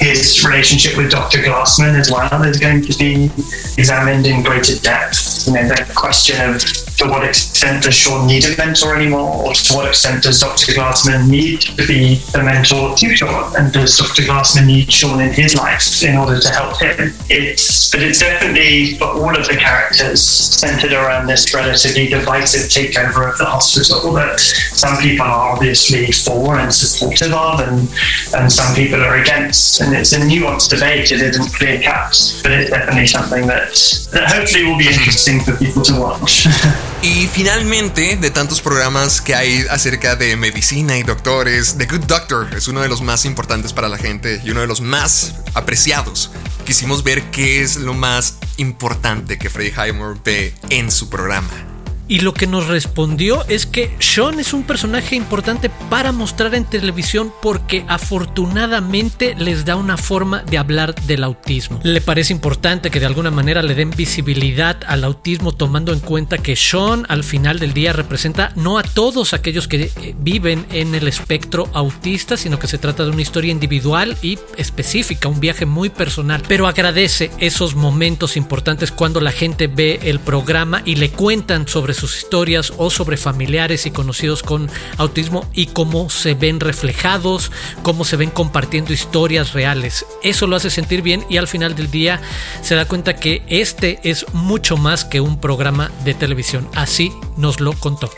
his 0.00 0.44
relationship 0.44 0.96
with 0.96 1.10
Dr. 1.10 1.38
Glassman 1.38 1.98
as 1.98 2.10
well 2.10 2.42
is 2.42 2.58
going 2.58 2.82
to 2.82 2.98
be 2.98 3.30
examined 3.78 4.26
in 4.26 4.42
greater 4.42 4.76
depth. 4.80 5.46
You 5.46 5.54
know, 5.54 5.68
the 5.68 5.92
question 5.94 6.54
of 6.54 6.60
to 6.98 7.06
what 7.08 7.24
extent 7.24 7.53
does 7.82 7.94
Sean 7.94 8.26
need 8.26 8.44
a 8.44 8.56
mentor 8.56 8.94
anymore, 8.94 9.46
or 9.46 9.54
to 9.54 9.74
what 9.74 9.88
extent 9.88 10.22
does 10.22 10.40
Dr. 10.40 10.72
Glassman 10.72 11.28
need 11.28 11.62
to 11.62 11.86
be 11.86 12.16
the 12.32 12.42
mentor 12.42 12.94
to 12.96 13.16
Sean, 13.16 13.56
and 13.56 13.72
does 13.72 13.96
Dr. 13.96 14.22
Glassman 14.22 14.66
need 14.66 14.92
Sean 14.92 15.20
in 15.20 15.32
his 15.32 15.54
life 15.54 16.02
in 16.02 16.16
order 16.16 16.38
to 16.38 16.48
help 16.48 16.80
him? 16.80 17.12
It's 17.30 17.90
but 17.90 18.02
it's 18.02 18.20
definitely 18.20 18.94
for 18.94 19.06
all 19.06 19.36
of 19.36 19.46
the 19.46 19.56
characters 19.56 20.22
centered 20.22 20.92
around 20.92 21.26
this 21.26 21.54
relatively 21.54 22.08
divisive 22.08 22.68
takeover 22.70 23.30
of 23.30 23.38
the 23.38 23.44
hospital 23.44 24.12
that 24.12 24.40
some 24.40 24.96
people 24.98 25.26
are 25.26 25.52
obviously 25.52 26.10
for 26.10 26.58
and 26.58 26.72
supportive 26.74 27.32
of, 27.32 27.60
and 27.60 27.88
and 28.34 28.52
some 28.52 28.74
people 28.74 29.00
are 29.02 29.16
against. 29.16 29.80
And 29.80 29.94
it's 29.94 30.12
a 30.12 30.18
nuanced 30.18 30.70
debate. 30.70 31.12
It 31.12 31.20
isn't 31.20 31.54
clear 31.54 31.80
cut, 31.82 32.12
but 32.42 32.52
it's 32.52 32.70
definitely 32.70 33.06
something 33.06 33.46
that 33.46 33.72
that 34.12 34.30
hopefully 34.30 34.64
will 34.64 34.78
be 34.78 34.84
hmm. 34.84 34.98
interesting 34.98 35.40
for 35.40 35.56
people 35.56 35.82
to 35.82 36.00
watch. 36.00 36.46
Y 37.04 37.28
finalmente, 37.54 38.16
de 38.16 38.30
tantos 38.32 38.60
programas 38.60 39.20
que 39.20 39.32
hay 39.32 39.64
acerca 39.70 40.16
de 40.16 40.34
medicina 40.34 40.98
y 40.98 41.04
doctores, 41.04 41.76
The 41.78 41.86
Good 41.86 42.06
Doctor 42.06 42.48
es 42.52 42.66
uno 42.66 42.80
de 42.80 42.88
los 42.88 43.00
más 43.00 43.24
importantes 43.24 43.72
para 43.72 43.88
la 43.88 43.96
gente 43.96 44.40
y 44.44 44.50
uno 44.50 44.60
de 44.60 44.66
los 44.66 44.80
más 44.80 45.36
apreciados. 45.54 46.32
Quisimos 46.64 47.04
ver 47.04 47.30
qué 47.30 47.62
es 47.62 47.76
lo 47.76 47.94
más 47.94 48.38
importante 48.56 49.38
que 49.38 49.50
Freddie 49.50 49.72
Highmore 49.72 50.18
ve 50.24 50.52
en 50.70 50.90
su 50.90 51.08
programa. 51.08 51.73
Y 52.06 52.20
lo 52.20 52.34
que 52.34 52.46
nos 52.46 52.66
respondió 52.66 53.44
es 53.48 53.66
que 53.66 53.94
Sean 53.98 54.38
es 54.38 54.52
un 54.52 54.64
personaje 54.64 55.16
importante 55.16 55.70
para 55.88 56.12
mostrar 56.12 56.54
en 56.54 56.64
televisión 56.64 57.32
porque 57.40 57.84
afortunadamente 57.88 59.34
les 59.38 59.64
da 59.64 59.76
una 59.76 59.96
forma 59.96 60.42
de 60.42 60.58
hablar 60.58 60.94
del 61.06 61.24
autismo. 61.24 61.80
Le 61.82 62.00
parece 62.00 62.32
importante 62.32 62.90
que 62.90 63.00
de 63.00 63.06
alguna 63.06 63.30
manera 63.30 63.62
le 63.62 63.74
den 63.74 63.90
visibilidad 63.90 64.76
al 64.86 65.04
autismo 65.04 65.52
tomando 65.52 65.92
en 65.92 66.00
cuenta 66.00 66.38
que 66.38 66.56
Sean 66.56 67.06
al 67.08 67.24
final 67.24 67.58
del 67.58 67.72
día 67.72 67.92
representa 67.92 68.52
no 68.54 68.78
a 68.78 68.82
todos 68.82 69.32
aquellos 69.32 69.66
que 69.66 69.84
eh, 69.84 70.14
viven 70.18 70.66
en 70.70 70.94
el 70.94 71.08
espectro 71.08 71.70
autista, 71.72 72.36
sino 72.36 72.58
que 72.58 72.66
se 72.66 72.78
trata 72.78 73.04
de 73.04 73.10
una 73.10 73.22
historia 73.22 73.50
individual 73.50 74.16
y 74.20 74.38
específica, 74.56 75.28
un 75.28 75.40
viaje 75.40 75.64
muy 75.64 75.88
personal. 75.88 76.42
Pero 76.46 76.66
agradece 76.66 77.30
esos 77.38 77.74
momentos 77.74 78.36
importantes 78.36 78.92
cuando 78.92 79.20
la 79.20 79.32
gente 79.32 79.68
ve 79.68 80.00
el 80.02 80.20
programa 80.20 80.82
y 80.84 80.96
le 80.96 81.10
cuentan 81.10 81.66
sobre 81.66 81.93
sus 81.94 82.16
historias 82.16 82.72
o 82.76 82.90
sobre 82.90 83.16
familiares 83.16 83.86
y 83.86 83.90
conocidos 83.90 84.42
con 84.42 84.70
autismo 84.98 85.48
y 85.52 85.66
cómo 85.66 86.10
se 86.10 86.34
ven 86.34 86.60
reflejados, 86.60 87.50
cómo 87.82 88.04
se 88.04 88.16
ven 88.16 88.30
compartiendo 88.30 88.92
historias 88.92 89.52
reales. 89.52 90.04
Eso 90.22 90.46
lo 90.46 90.56
hace 90.56 90.70
sentir 90.70 91.02
bien 91.02 91.24
y 91.28 91.36
al 91.36 91.48
final 91.48 91.74
del 91.74 91.90
día 91.90 92.20
se 92.62 92.74
da 92.74 92.86
cuenta 92.86 93.16
que 93.16 93.42
este 93.46 94.00
es 94.02 94.26
mucho 94.32 94.76
más 94.76 95.04
que 95.04 95.20
un 95.20 95.40
programa 95.40 95.90
de 96.04 96.14
televisión. 96.14 96.68
Así 96.74 97.12
nos 97.36 97.60
lo 97.60 97.72
contó. 97.72 98.10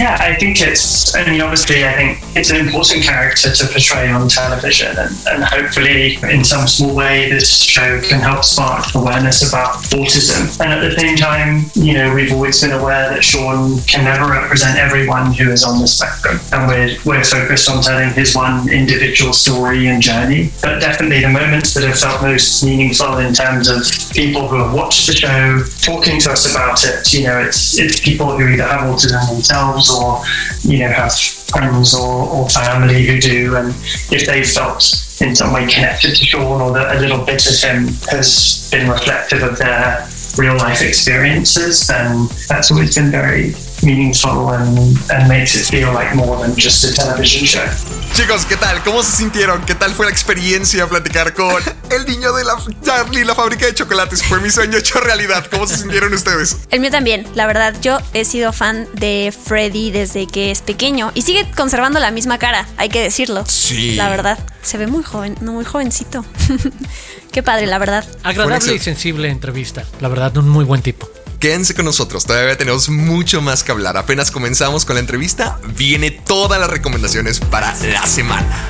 Yeah, 0.00 0.16
I 0.18 0.34
think 0.34 0.62
it's, 0.62 1.14
I 1.14 1.28
mean, 1.28 1.42
obviously, 1.42 1.84
I 1.84 1.92
think 1.92 2.18
it's 2.34 2.48
an 2.48 2.56
important 2.56 3.04
character 3.04 3.52
to 3.52 3.66
portray 3.66 4.10
on 4.10 4.28
television, 4.28 4.96
and, 4.96 5.14
and 5.26 5.44
hopefully, 5.44 6.16
in 6.22 6.42
some 6.42 6.66
small 6.66 6.96
way, 6.96 7.28
this 7.28 7.54
show 7.54 8.00
can 8.00 8.18
help 8.18 8.42
spark 8.42 8.94
awareness 8.94 9.46
about 9.46 9.74
autism. 9.92 10.58
And 10.58 10.72
at 10.72 10.80
the 10.80 10.98
same 10.98 11.16
time, 11.18 11.66
you 11.74 11.92
know, 11.92 12.14
we've 12.14 12.32
always 12.32 12.62
been 12.62 12.72
aware 12.72 13.09
that 13.10 13.24
Sean 13.24 13.78
can 13.82 14.04
never 14.04 14.30
represent 14.30 14.78
everyone 14.78 15.32
who 15.32 15.50
is 15.50 15.64
on 15.64 15.80
the 15.80 15.86
spectrum, 15.86 16.38
and 16.52 16.68
we're, 16.68 16.96
we're 17.04 17.24
focused 17.24 17.68
on 17.68 17.82
telling 17.82 18.10
his 18.14 18.34
one 18.34 18.68
individual 18.68 19.32
story 19.32 19.88
and 19.88 20.00
journey. 20.00 20.50
But 20.62 20.80
definitely, 20.80 21.20
the 21.20 21.28
moments 21.28 21.74
that 21.74 21.84
have 21.84 21.98
felt 21.98 22.22
most 22.22 22.64
meaningful 22.64 23.18
in 23.18 23.34
terms 23.34 23.68
of 23.68 23.82
people 24.12 24.48
who 24.48 24.56
have 24.56 24.72
watched 24.72 25.06
the 25.06 25.12
show 25.12 25.62
talking 25.82 26.20
to 26.20 26.32
us 26.32 26.50
about 26.50 26.84
it, 26.84 27.12
you 27.12 27.24
know, 27.24 27.38
it's 27.40 27.78
it's 27.78 28.00
people 28.00 28.36
who 28.36 28.48
either 28.48 28.64
have 28.64 28.82
autism 28.82 29.28
themselves 29.28 29.90
or 29.90 30.22
you 30.62 30.78
know 30.80 30.88
have 30.88 31.12
friends 31.14 31.94
or, 31.94 32.28
or 32.28 32.48
family 32.48 33.06
who 33.06 33.20
do, 33.20 33.56
and 33.56 33.74
if 34.10 34.26
they 34.26 34.44
felt 34.44 34.82
in 35.20 35.34
some 35.34 35.52
way 35.52 35.66
connected 35.66 36.14
to 36.14 36.24
Sean 36.24 36.60
or 36.60 36.72
that 36.72 36.96
a 36.96 37.00
little 37.00 37.24
bit 37.24 37.44
of 37.46 37.60
him 37.60 37.88
has 38.08 38.68
been 38.70 38.88
reflective 38.88 39.42
of 39.42 39.58
their 39.58 40.08
real 40.38 40.56
life 40.56 40.82
experiences, 40.82 41.86
then 41.86 42.28
that's 42.48 42.70
always 42.70 42.94
been 42.94 43.10
very 43.10 43.54
meaningful 43.82 44.50
and, 44.50 44.96
and 45.10 45.28
makes 45.28 45.54
it 45.56 45.64
feel 45.64 45.92
like 45.92 46.14
more 46.14 46.36
than 46.42 46.54
just 46.56 46.84
a 46.84 46.92
television 46.92 47.46
show. 47.46 47.66
Chicos, 48.14 48.44
¿qué 48.44 48.56
tal? 48.56 48.82
¿Cómo 48.82 49.02
se 49.02 49.16
sintieron? 49.16 49.64
¿Qué 49.64 49.74
tal 49.74 49.92
fue 49.92 50.06
la 50.06 50.12
experiencia 50.12 50.86
platicar 50.86 51.32
con 51.32 51.62
el 51.90 52.06
niño 52.06 52.32
de 52.32 52.44
la 52.44 52.56
Charlie, 52.82 53.24
la 53.24 53.34
fábrica 53.34 53.66
de 53.66 53.74
chocolates? 53.74 54.22
Fue 54.22 54.40
mi 54.40 54.50
sueño 54.50 54.78
hecho 54.78 55.00
realidad. 55.00 55.46
¿Cómo 55.50 55.66
se 55.66 55.76
sintieron 55.76 56.12
ustedes? 56.12 56.56
El 56.70 56.80
mío 56.80 56.90
también, 56.90 57.26
la 57.34 57.46
verdad. 57.46 57.74
Yo 57.80 57.98
he 58.12 58.24
sido 58.24 58.52
fan 58.52 58.88
de 58.94 59.32
Freddy 59.32 59.90
desde 59.90 60.26
que 60.26 60.50
es 60.50 60.60
pequeño 60.60 61.12
y 61.14 61.22
sigue 61.22 61.50
conservando 61.56 62.00
la 62.00 62.10
misma 62.10 62.38
cara, 62.38 62.66
hay 62.76 62.88
que 62.88 63.00
decirlo. 63.00 63.44
Sí. 63.46 63.94
La 63.94 64.08
verdad, 64.08 64.38
se 64.62 64.76
ve 64.76 64.86
muy 64.86 65.02
joven, 65.02 65.36
no 65.40 65.52
muy 65.52 65.64
jovencito. 65.64 66.24
Qué 67.32 67.42
padre, 67.42 67.66
la 67.66 67.78
verdad. 67.78 68.04
Agradable 68.22 68.74
y 68.74 68.78
sensible 68.78 69.28
entrevista. 69.28 69.84
La 70.00 70.08
verdad, 70.08 70.36
un 70.36 70.48
muy 70.48 70.64
buen 70.64 70.82
tipo. 70.82 71.08
Quédense 71.38 71.74
con 71.74 71.86
nosotros, 71.86 72.26
todavía 72.26 72.58
tenemos 72.58 72.90
mucho 72.90 73.40
más 73.40 73.64
que 73.64 73.72
hablar. 73.72 73.96
Apenas 73.96 74.30
comenzamos 74.30 74.84
con 74.84 74.96
la 74.96 75.00
entrevista, 75.00 75.58
viene 75.74 76.10
todas 76.10 76.60
las 76.60 76.68
recomendaciones 76.68 77.40
para 77.40 77.74
la 77.76 78.04
semana. 78.04 78.68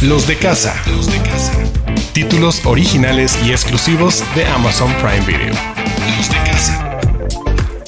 Los 0.00 0.26
de 0.26 0.38
casa. 0.38 0.74
Los 0.86 1.12
de 1.12 1.20
casa. 1.20 1.52
Títulos 2.14 2.62
originales 2.64 3.36
y 3.44 3.50
exclusivos 3.50 4.22
de 4.34 4.46
Amazon 4.46 4.94
Prime 4.94 5.26
Video. 5.26 5.54
Los 6.16 6.30
de 6.30 6.36
casa. 6.50 6.85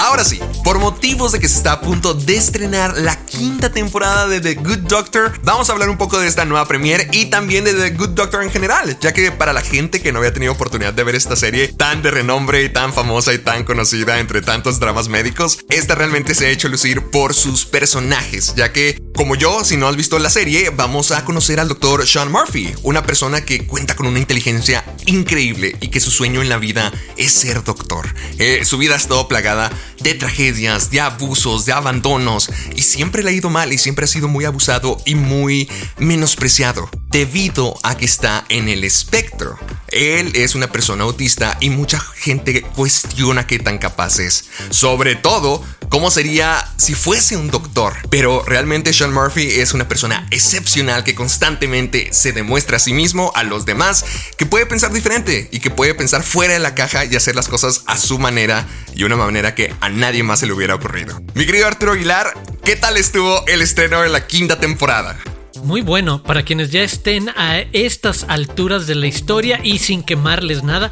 Ahora 0.09 0.25
sí, 0.25 0.41
por 0.65 0.79
motivos 0.79 1.33
de 1.33 1.39
que 1.39 1.49
se 1.49 1.59
está 1.59 1.73
a 1.73 1.81
punto 1.83 2.15
de 2.15 2.35
estrenar 2.35 2.97
la 2.97 3.27
quinta 3.27 3.71
temporada 3.71 4.27
de 4.27 4.41
The 4.41 4.55
Good 4.55 4.79
Doctor, 4.89 5.39
vamos 5.43 5.69
a 5.69 5.75
hablar 5.75 5.91
un 5.91 5.99
poco 5.99 6.19
de 6.19 6.27
esta 6.27 6.47
nueva 6.47 6.67
premiere 6.67 7.09
y 7.13 7.27
también 7.27 7.65
de 7.65 7.75
The 7.75 7.91
Good 7.91 8.09
Doctor 8.15 8.43
en 8.43 8.51
general, 8.51 8.97
ya 9.03 9.13
que 9.13 9.31
para 9.33 9.53
la 9.53 9.61
gente 9.61 10.01
que 10.01 10.11
no 10.11 10.21
había 10.21 10.33
tenido 10.33 10.55
oportunidad 10.55 10.95
de 10.95 11.05
ver 11.05 11.15
esta 11.15 11.37
serie 11.37 11.69
tan 11.69 12.01
de 12.01 12.11
renombre 12.11 12.65
y 12.65 12.71
tan 12.71 12.95
famosa 12.95 13.35
y 13.35 13.39
tan 13.39 13.65
conocida 13.65 14.19
entre 14.19 14.41
tantos 14.41 14.81
dramas 14.81 15.09
médicos, 15.09 15.59
esta 15.69 15.95
realmente 15.95 16.35
se 16.35 16.47
ha 16.47 16.51
hecho 16.51 16.71
lucir 16.71 17.11
por 17.11 17.35
sus 17.35 17.67
personajes, 17.67 18.55
ya 18.57 18.73
que 18.73 18.99
como 19.19 19.35
yo, 19.35 19.65
si 19.65 19.77
no 19.77 19.89
has 19.89 19.97
visto 19.97 20.17
la 20.21 20.31
serie, 20.31 20.71
vamos 20.71 21.11
a 21.11 21.25
conocer 21.25 21.59
al 21.59 21.67
doctor 21.67 22.07
Sean 22.07 22.31
Murphy, 22.31 22.73
una 22.85 23.03
persona 23.03 23.45
que 23.45 23.67
cuenta 23.67 23.97
con 23.97 24.07
una 24.07 24.21
inteligencia 24.21 24.85
increíble 25.07 25.75
y 25.81 25.89
que 25.89 25.99
su 25.99 26.13
sueño 26.13 26.41
en 26.41 26.49
la 26.49 26.57
vida 26.57 26.93
es 27.17 27.33
ser 27.33 27.65
doctor. 27.65 28.15
Eh, 28.39 28.65
su 28.65 28.79
vida 28.79 28.95
ha 28.95 28.97
estado 28.97 29.27
plagada 29.27 29.73
de 30.01 30.15
tragedias, 30.15 30.93
de 30.93 31.01
abusos, 31.01 31.67
de 31.67 31.73
abandonos 31.73 32.49
y 32.77 32.83
siempre 32.83 33.25
le 33.25 33.31
ha 33.31 33.33
ido 33.33 33.51
mal 33.51 33.73
y 33.73 33.79
siempre 33.79 34.05
ha 34.05 34.09
sido 34.09 34.29
muy 34.29 34.45
abusado 34.45 35.03
y 35.05 35.17
muy 35.17 35.69
menospreciado 35.99 36.89
debido 37.11 37.77
a 37.83 37.97
que 37.97 38.05
está 38.05 38.45
en 38.49 38.69
el 38.69 38.85
espectro. 38.85 39.59
Él 39.89 40.31
es 40.35 40.55
una 40.55 40.71
persona 40.71 41.05
autista 41.05 41.57
y 41.61 41.71
mucha 41.71 41.99
gente 41.99 42.63
cuestiona 42.63 43.49
qué 43.49 43.59
tan 43.59 43.79
capaz 43.79 44.21
es. 44.21 44.45
Sobre 44.71 45.17
todo, 45.17 45.65
cómo 45.89 46.11
sería 46.11 46.67
si 46.77 46.95
fuese 46.95 47.37
un 47.37 47.51
doctor. 47.51 47.95
Pero 48.11 48.45
realmente 48.45 48.93
Sean 48.93 49.08
Murphy 49.13 49.61
es 49.61 49.75
una 49.75 49.89
persona 49.89 50.27
excepcional 50.31 51.05
que 51.05 51.15
constantemente 51.15 52.09
se 52.13 52.33
demuestra 52.33 52.77
a 52.77 52.81
sí 52.81 52.93
mismo, 52.93 53.33
a 53.35 53.43
los 53.43 53.65
demás, 53.65 54.05
que 54.37 54.47
puede 54.47 54.67
pensar 54.67 54.93
diferente 54.93 55.49
y 55.51 55.61
que 55.61 55.71
puede 55.71 55.95
pensar 55.95 56.23
fuera 56.23 56.55
de 56.55 56.59
la 56.59 56.75
caja 56.75 57.05
y 57.05 57.17
hacer 57.17 57.37
las 57.37 57.49
cosas 57.49 57.83
a 57.87 57.97
su 57.97 58.19
manera 58.19 58.67
y 58.95 59.05
una 59.05 59.17
manera 59.17 59.55
que 59.55 59.75
a 59.81 59.89
nadie 59.89 60.23
más 60.23 60.41
se 60.41 60.47
le 60.47 60.53
hubiera 60.53 60.75
ocurrido. 60.75 61.21
Mi 61.35 61.47
querido 61.47 61.67
Arturo 61.67 61.93
Aguilar, 61.93 62.35
¿qué 62.65 62.77
tal 62.77 62.97
estuvo 62.97 63.47
el 63.47 63.63
estreno 63.63 64.03
de 64.03 64.09
la 64.09 64.27
quinta 64.27 64.61
temporada? 64.61 65.19
Muy 65.65 65.81
bueno, 65.81 66.23
para 66.23 66.45
quienes 66.45 66.71
ya 66.71 66.83
estén 66.83 67.29
a 67.31 67.59
estas 67.73 68.25
alturas 68.29 68.87
de 68.87 68.95
la 68.95 69.07
historia 69.07 69.61
y 69.63 69.79
sin 69.79 70.03
quemarles 70.03 70.63
nada, 70.63 70.91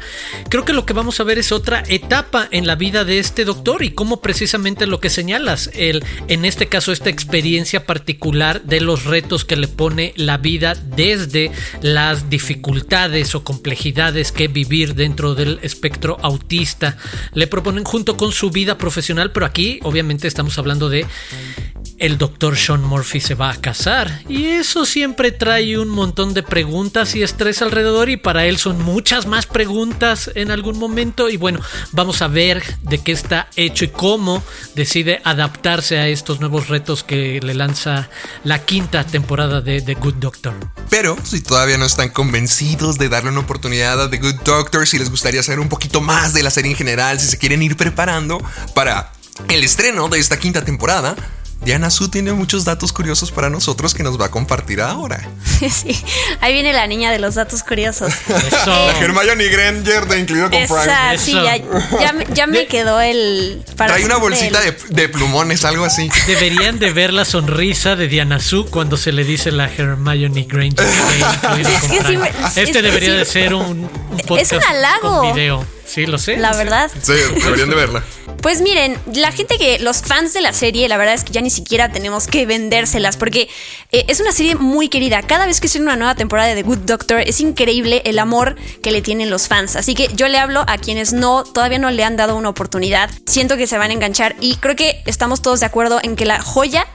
creo 0.49 0.65
que 0.65 0.73
lo 0.73 0.85
que 0.85 0.93
vamos 0.93 1.19
a 1.19 1.23
ver 1.23 1.37
es 1.37 1.51
otra 1.51 1.83
etapa 1.87 2.47
en 2.51 2.67
la 2.67 2.75
vida 2.75 3.03
de 3.03 3.19
este 3.19 3.45
doctor 3.45 3.83
y 3.83 3.91
cómo 3.91 4.21
precisamente 4.21 4.85
lo 4.85 4.99
que 4.99 5.09
señalas, 5.09 5.69
en 5.73 6.45
este 6.45 6.67
caso 6.67 6.91
esta 6.91 7.09
experiencia 7.09 7.85
particular 7.85 8.61
de 8.63 8.81
los 8.81 9.05
retos 9.05 9.45
que 9.45 9.55
le 9.55 9.67
pone 9.67 10.13
la 10.15 10.37
vida 10.37 10.75
desde 10.75 11.51
las 11.81 12.29
dificultades 12.29 13.35
o 13.35 13.43
complejidades 13.43 14.31
que 14.31 14.47
vivir 14.47 14.95
dentro 14.95 15.33
del 15.35 15.59
espectro 15.61 16.17
autista. 16.21 16.97
Le 17.33 17.47
proponen 17.47 17.83
junto 17.83 18.17
con 18.17 18.31
su 18.31 18.51
vida 18.51 18.77
profesional, 18.77 19.31
pero 19.31 19.45
aquí 19.45 19.79
obviamente 19.83 20.27
estamos 20.27 20.57
hablando 20.57 20.89
de 20.89 21.05
el 21.99 22.17
doctor 22.17 22.57
Sean 22.57 22.83
Murphy 22.83 23.19
se 23.19 23.35
va 23.35 23.51
a 23.51 23.55
casar 23.55 24.21
y 24.29 24.45
eso 24.45 24.85
siempre 24.85 25.31
trae 25.31 25.77
un 25.77 25.89
montón 25.89 26.33
de 26.33 26.43
preguntas 26.43 27.15
y 27.15 27.23
estrés 27.23 27.61
alrededor 27.61 28.09
y 28.09 28.17
para 28.17 28.45
él 28.45 28.57
son 28.57 28.81
muchas 28.81 29.25
más 29.25 29.45
preguntas 29.45 30.29
en 30.35 30.51
algún 30.51 30.77
momento 30.77 31.29
y 31.29 31.37
bueno, 31.37 31.59
vamos 31.91 32.21
a 32.21 32.27
ver 32.27 32.63
de 32.83 32.99
qué 32.99 33.11
está 33.11 33.49
hecho 33.55 33.85
y 33.85 33.89
cómo 33.89 34.43
decide 34.75 35.21
adaptarse 35.23 35.97
a 35.97 36.07
estos 36.07 36.39
nuevos 36.39 36.67
retos 36.67 37.03
que 37.03 37.39
le 37.41 37.53
lanza 37.53 38.09
la 38.43 38.63
quinta 38.63 39.03
temporada 39.03 39.61
de 39.61 39.81
The 39.81 39.95
Good 39.95 40.15
Doctor. 40.15 40.53
Pero 40.89 41.17
si 41.23 41.41
todavía 41.41 41.77
no 41.77 41.85
están 41.85 42.09
convencidos 42.09 42.97
de 42.97 43.09
darle 43.09 43.31
una 43.31 43.39
oportunidad 43.39 44.01
a 44.01 44.09
The 44.09 44.17
Good 44.17 44.41
Doctor, 44.43 44.87
si 44.87 44.99
les 44.99 45.09
gustaría 45.09 45.41
saber 45.41 45.59
un 45.59 45.69
poquito 45.69 46.01
más 46.01 46.33
de 46.33 46.43
la 46.43 46.51
serie 46.51 46.71
en 46.71 46.77
general, 46.77 47.19
si 47.19 47.27
se 47.27 47.37
quieren 47.37 47.61
ir 47.63 47.75
preparando 47.75 48.39
para 48.73 49.11
el 49.49 49.63
estreno 49.63 50.09
de 50.09 50.19
esta 50.19 50.37
quinta 50.37 50.63
temporada, 50.63 51.15
Diana 51.61 51.89
Su 51.89 52.07
tiene 52.09 52.31
muchos 52.33 52.63
datos 52.65 52.93
curiosos 52.93 53.31
para 53.31 53.49
nosotros 53.49 53.93
que 53.93 54.01
nos 54.03 54.19
va 54.19 54.27
a 54.27 54.31
compartir 54.31 54.79
ahora. 54.81 55.27
Sí, 55.57 55.99
ahí 56.39 56.53
viene 56.53 56.71
la 56.71 56.85
niña 56.85 57.11
de 57.11 57.17
los 57.17 57.33
datos 57.33 57.63
curiosos. 57.63 58.13
Eso. 58.29 58.91
Hermione 59.01 59.47
Granger 59.47 60.05
de 60.07 60.19
Incluido 60.19 60.43
con 60.51 60.51
Prime. 60.51 60.63
Esa, 60.83 61.17
sí, 61.17 61.31
Eso. 61.31 61.43
ya, 61.43 61.57
ya 61.99 62.13
me- 62.13 62.27
ya 62.31 62.45
me 62.47 62.67
quedó 62.67 63.01
el... 63.01 63.63
para 63.75 63.93
Trae 63.93 64.05
una 64.05 64.17
bolsita 64.17 64.63
el- 64.63 64.75
de, 64.89 65.01
de 65.01 65.09
plumones, 65.09 65.65
algo 65.65 65.83
así. 65.83 66.09
Deberían 66.27 66.77
de 66.77 66.91
ver 66.93 67.11
la 67.11 67.25
sonrisa 67.25 67.95
de 67.95 68.07
Diana 68.07 68.39
Su 68.39 68.65
cuando 68.67 68.97
se 68.97 69.11
le 69.11 69.23
dice 69.23 69.51
la 69.51 69.65
Hermione 69.65 70.43
Granger. 70.47 70.85
Es 71.57 71.89
que 71.89 72.03
sí 72.03 72.17
me- 72.17 72.29
este 72.29 72.61
es 72.63 72.71
que 72.71 72.81
debería 72.83 73.09
sí. 73.11 73.15
de 73.17 73.25
ser 73.25 73.53
un, 73.55 73.89
un 74.11 74.17
podcast 74.27 74.53
un 74.53 74.63
halago. 74.63 75.21
con 75.21 75.33
video. 75.33 75.65
Sí, 75.85 76.05
lo 76.05 76.17
sé. 76.19 76.37
La 76.37 76.53
verdad. 76.55 76.91
Sí, 77.01 77.13
deberían 77.43 77.69
de 77.71 77.75
verla. 77.75 78.03
Pues 78.47 78.61
miren, 78.61 78.97
la 79.13 79.33
gente 79.33 79.57
que, 79.57 79.77
los 79.79 80.01
fans 80.01 80.33
de 80.33 80.39
la 80.39 80.53
serie, 80.53 80.87
la 80.87 80.95
verdad 80.95 81.15
es 81.15 81.25
que 81.25 81.33
ya 81.33 81.41
ni 81.41 81.49
siquiera 81.49 81.91
tenemos 81.91 82.27
que 82.27 82.45
vendérselas 82.45 83.17
porque 83.17 83.49
eh, 83.91 84.05
es 84.07 84.21
una 84.21 84.31
serie 84.31 84.55
muy 84.55 84.87
querida. 84.87 85.21
Cada 85.21 85.45
vez 85.45 85.59
que 85.59 85.67
sale 85.67 85.83
una 85.83 85.97
nueva 85.97 86.15
temporada 86.15 86.47
de 86.47 86.55
The 86.55 86.63
Good 86.63 86.77
Doctor 86.85 87.19
es 87.19 87.41
increíble 87.41 88.01
el 88.05 88.17
amor 88.19 88.55
que 88.81 88.91
le 88.91 89.01
tienen 89.01 89.29
los 89.29 89.49
fans. 89.49 89.75
Así 89.75 89.95
que 89.95 90.07
yo 90.15 90.29
le 90.29 90.37
hablo 90.37 90.63
a 90.65 90.77
quienes 90.77 91.11
no, 91.11 91.43
todavía 91.43 91.77
no 91.77 91.91
le 91.91 92.05
han 92.05 92.15
dado 92.15 92.37
una 92.37 92.47
oportunidad. 92.47 93.09
Siento 93.25 93.57
que 93.57 93.67
se 93.67 93.77
van 93.77 93.91
a 93.91 93.93
enganchar 93.95 94.37
y 94.39 94.55
creo 94.55 94.77
que 94.77 95.01
estamos 95.05 95.41
todos 95.41 95.59
de 95.59 95.65
acuerdo 95.65 95.99
en 96.01 96.15
que 96.15 96.25
la 96.25 96.41
joya 96.41 96.87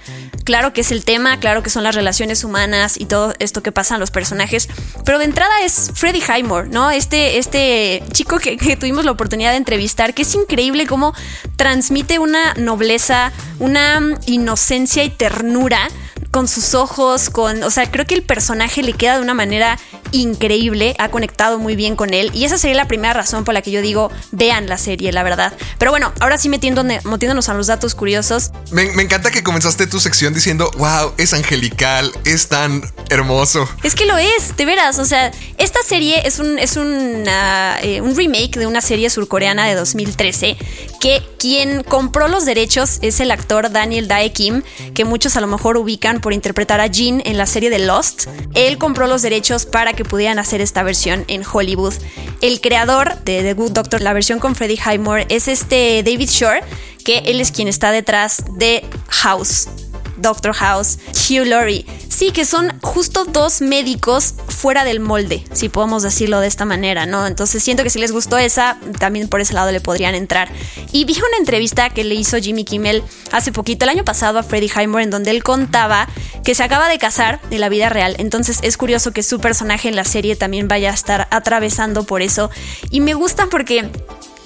Claro 0.45 0.73
que 0.73 0.81
es 0.81 0.91
el 0.91 1.05
tema, 1.05 1.39
claro 1.39 1.63
que 1.63 1.71
son 1.71 1.85
las 1.85 1.95
relaciones 1.95 2.43
humanas 2.43 2.99
y 2.99 3.07
todo 3.07 3.33
esto 3.39 3.63
que 3.63 3.71
pasan 3.71 4.01
los 4.01 4.11
personajes, 4.11 4.69
pero 5.05 5.19
de 5.19 5.25
entrada 5.25 5.63
es 5.63 5.93
Freddie 5.95 6.23
Highmore, 6.23 6.69
¿no? 6.69 6.91
Este, 6.91 7.39
este 7.39 8.03
chico 8.13 8.39
que, 8.39 8.57
que 8.57 8.77
tuvimos 8.77 9.05
la 9.05 9.13
oportunidad 9.13 9.53
de 9.53 9.59
entrevistar, 9.59 10.15
que 10.15 10.23
es 10.23 10.35
increíble 10.35 10.87
cómo 10.87 11.15
transmite 11.57 12.19
una 12.19 12.55
nobleza, 12.55 13.33
una 13.59 14.01
inocencia 14.27 15.05
y 15.05 15.11
ternura 15.11 15.89
con 16.31 16.49
sus 16.49 16.75
ojos, 16.75 17.31
con, 17.31 17.63
o 17.63 17.71
sea, 17.71 17.91
creo 17.91 18.07
que 18.07 18.15
el 18.15 18.23
personaje 18.23 18.83
le 18.83 18.95
queda 18.95 19.17
de 19.17 19.23
una 19.23 19.35
manera 19.35 19.79
increíble, 20.13 20.95
ha 20.99 21.09
conectado 21.09 21.59
muy 21.59 21.77
bien 21.77 21.97
con 21.97 22.15
él 22.15 22.31
y 22.35 22.45
esa 22.45 22.59
sería 22.59 22.77
la 22.77 22.89
primera 22.89 23.13
razón 23.13 23.45
por 23.45 23.55
la 23.55 23.63
que 23.63 23.71
yo 23.71 23.83
digo, 23.83 24.11
vean 24.31 24.69
la 24.69 24.79
serie, 24.79 25.13
la 25.13 25.23
verdad. 25.23 25.53
Pero 25.79 25.91
bueno, 25.91 26.13
ahora 26.21 26.39
sí 26.39 26.49
metiendo, 26.49 26.85
metiéndonos 26.85 27.49
a 27.49 27.55
los 27.55 27.67
datos 27.67 27.95
curiosos, 27.95 28.53
Me, 28.71 28.91
me 28.93 29.03
encanta 29.03 29.31
que 29.31 29.43
comenzaste 29.43 29.87
tu 29.87 30.01
sección 30.01 30.35
diciendo, 30.35 30.71
wow, 30.79 31.13
es 31.19 31.33
angelical, 31.33 32.13
es 32.25 32.49
tan 32.49 32.83
hermoso. 33.11 33.69
Es 33.83 33.95
que 33.95 34.07
lo 34.07 34.17
es, 34.17 34.57
de 34.57 34.65
veras. 34.65 34.99
O 34.99 35.05
sea, 35.05 35.31
esta 35.59 35.83
serie 35.83 36.27
es 36.27 36.39
un, 36.39 36.59
es 36.59 36.77
una, 36.77 37.79
eh, 37.83 38.01
un 38.01 38.17
remake 38.17 38.59
de 38.59 38.67
una 38.67 38.81
serie 38.81 39.11
surcoreana 39.11 39.67
de 39.67 39.75
2013 39.75 40.57
que 41.01 41.23
quien 41.39 41.83
compró 41.83 42.29
los 42.29 42.45
derechos 42.45 42.99
es 43.03 43.21
el 43.21 43.31
actor 43.31 43.71
Daniel 43.71 44.09
Dae 44.09 44.33
Kim, 44.33 44.63
que 44.95 45.05
muchos 45.05 45.37
a 45.37 45.41
lo 45.41 45.47
mejor 45.47 45.77
ubican 45.77 46.21
por 46.21 46.33
interpretar 46.33 46.81
a 46.81 46.89
Jin 46.89 47.23
en 47.25 47.37
la 47.37 47.47
serie 47.47 47.71
de 47.71 47.81
Lost. 47.81 48.27
Él 48.55 48.79
compró 48.79 49.07
los 49.07 49.23
derechos 49.23 49.67
para 49.67 49.93
que 49.93 50.02
pudieran 50.05 50.39
hacer 50.39 50.61
esta 50.61 50.83
versión 50.83 51.25
en 51.29 51.43
Hollywood. 51.51 51.95
El 52.41 52.61
creador 52.61 53.19
de 53.25 53.43
The 53.43 53.55
Good 53.55 53.73
Doctor, 53.73 54.01
la 54.01 54.13
versión 54.13 54.39
con 54.39 54.55
Freddie 54.55 54.79
Highmore, 54.79 55.27
es 55.29 55.49
este 55.49 56.03
David 56.03 56.29
Shore, 56.29 56.61
que 57.05 57.19
él 57.27 57.41
es 57.41 57.53
quien 57.53 57.69
está 57.69 57.91
detrás 57.91 58.45
de 58.57 58.85
House. 59.09 59.69
Doctor 60.17 60.53
House, 60.55 60.99
Hugh 61.29 61.47
Laurie. 61.47 61.87
Sí, 62.09 62.31
que 62.31 62.45
son 62.45 62.79
justo 62.83 63.25
dos 63.25 63.63
médicos 63.63 64.35
fuera 64.49 64.85
del 64.85 65.01
molde, 65.01 65.45
si 65.53 65.69
podemos 65.69 66.03
decirlo 66.03 66.41
de 66.41 66.47
esta 66.47 66.65
manera, 66.65 67.07
¿no? 67.07 67.27
Entonces 67.27 67.63
siento 67.63 67.83
que 67.83 67.91
si 67.91 67.99
les 67.99 68.13
gustó 68.13 68.39
esa, 68.39 68.79
también 68.99 69.29
por 69.29 69.41
ese 69.41 69.55
lado 69.55 69.73
le 69.73 69.81
podrían 69.81 70.15
entrar. 70.15 70.51
Y 70.93 71.05
vi 71.05 71.15
una 71.15 71.39
entrevista 71.39 71.91
que 71.91 72.05
le 72.05 72.15
hizo 72.15 72.37
Jimmy 72.39 72.65
Kimmel 72.65 73.03
hace 73.33 73.51
poquito, 73.53 73.85
el 73.85 73.89
año 73.89 74.05
pasado, 74.05 74.39
a 74.39 74.43
Freddie 74.43 74.71
Highmore, 74.75 75.05
en 75.05 75.11
donde 75.11 75.31
él 75.31 75.43
contaba 75.43 76.09
que 76.45 76.55
se 76.55 76.63
acaba 76.63 76.89
de 76.89 76.99
casar 76.99 77.41
en 77.51 77.61
la 77.61 77.69
vida 77.69 77.89
real. 77.89 78.15
Entonces 78.19 78.59
es 78.63 78.77
curioso 78.77 79.13
que 79.13 79.23
su 79.23 79.41
personaje 79.41 79.89
en 79.89 79.97
la 79.97 80.05
serie 80.05 80.37
también 80.37 80.69
vaya 80.69 80.91
a 80.91 80.95
estar 80.95 81.29
atravesando 81.31 82.05
por 82.05 82.23
eso. 82.23 82.51
Y 82.91 83.01
me 83.01 83.15
gusta 83.15 83.47
porque 83.47 83.91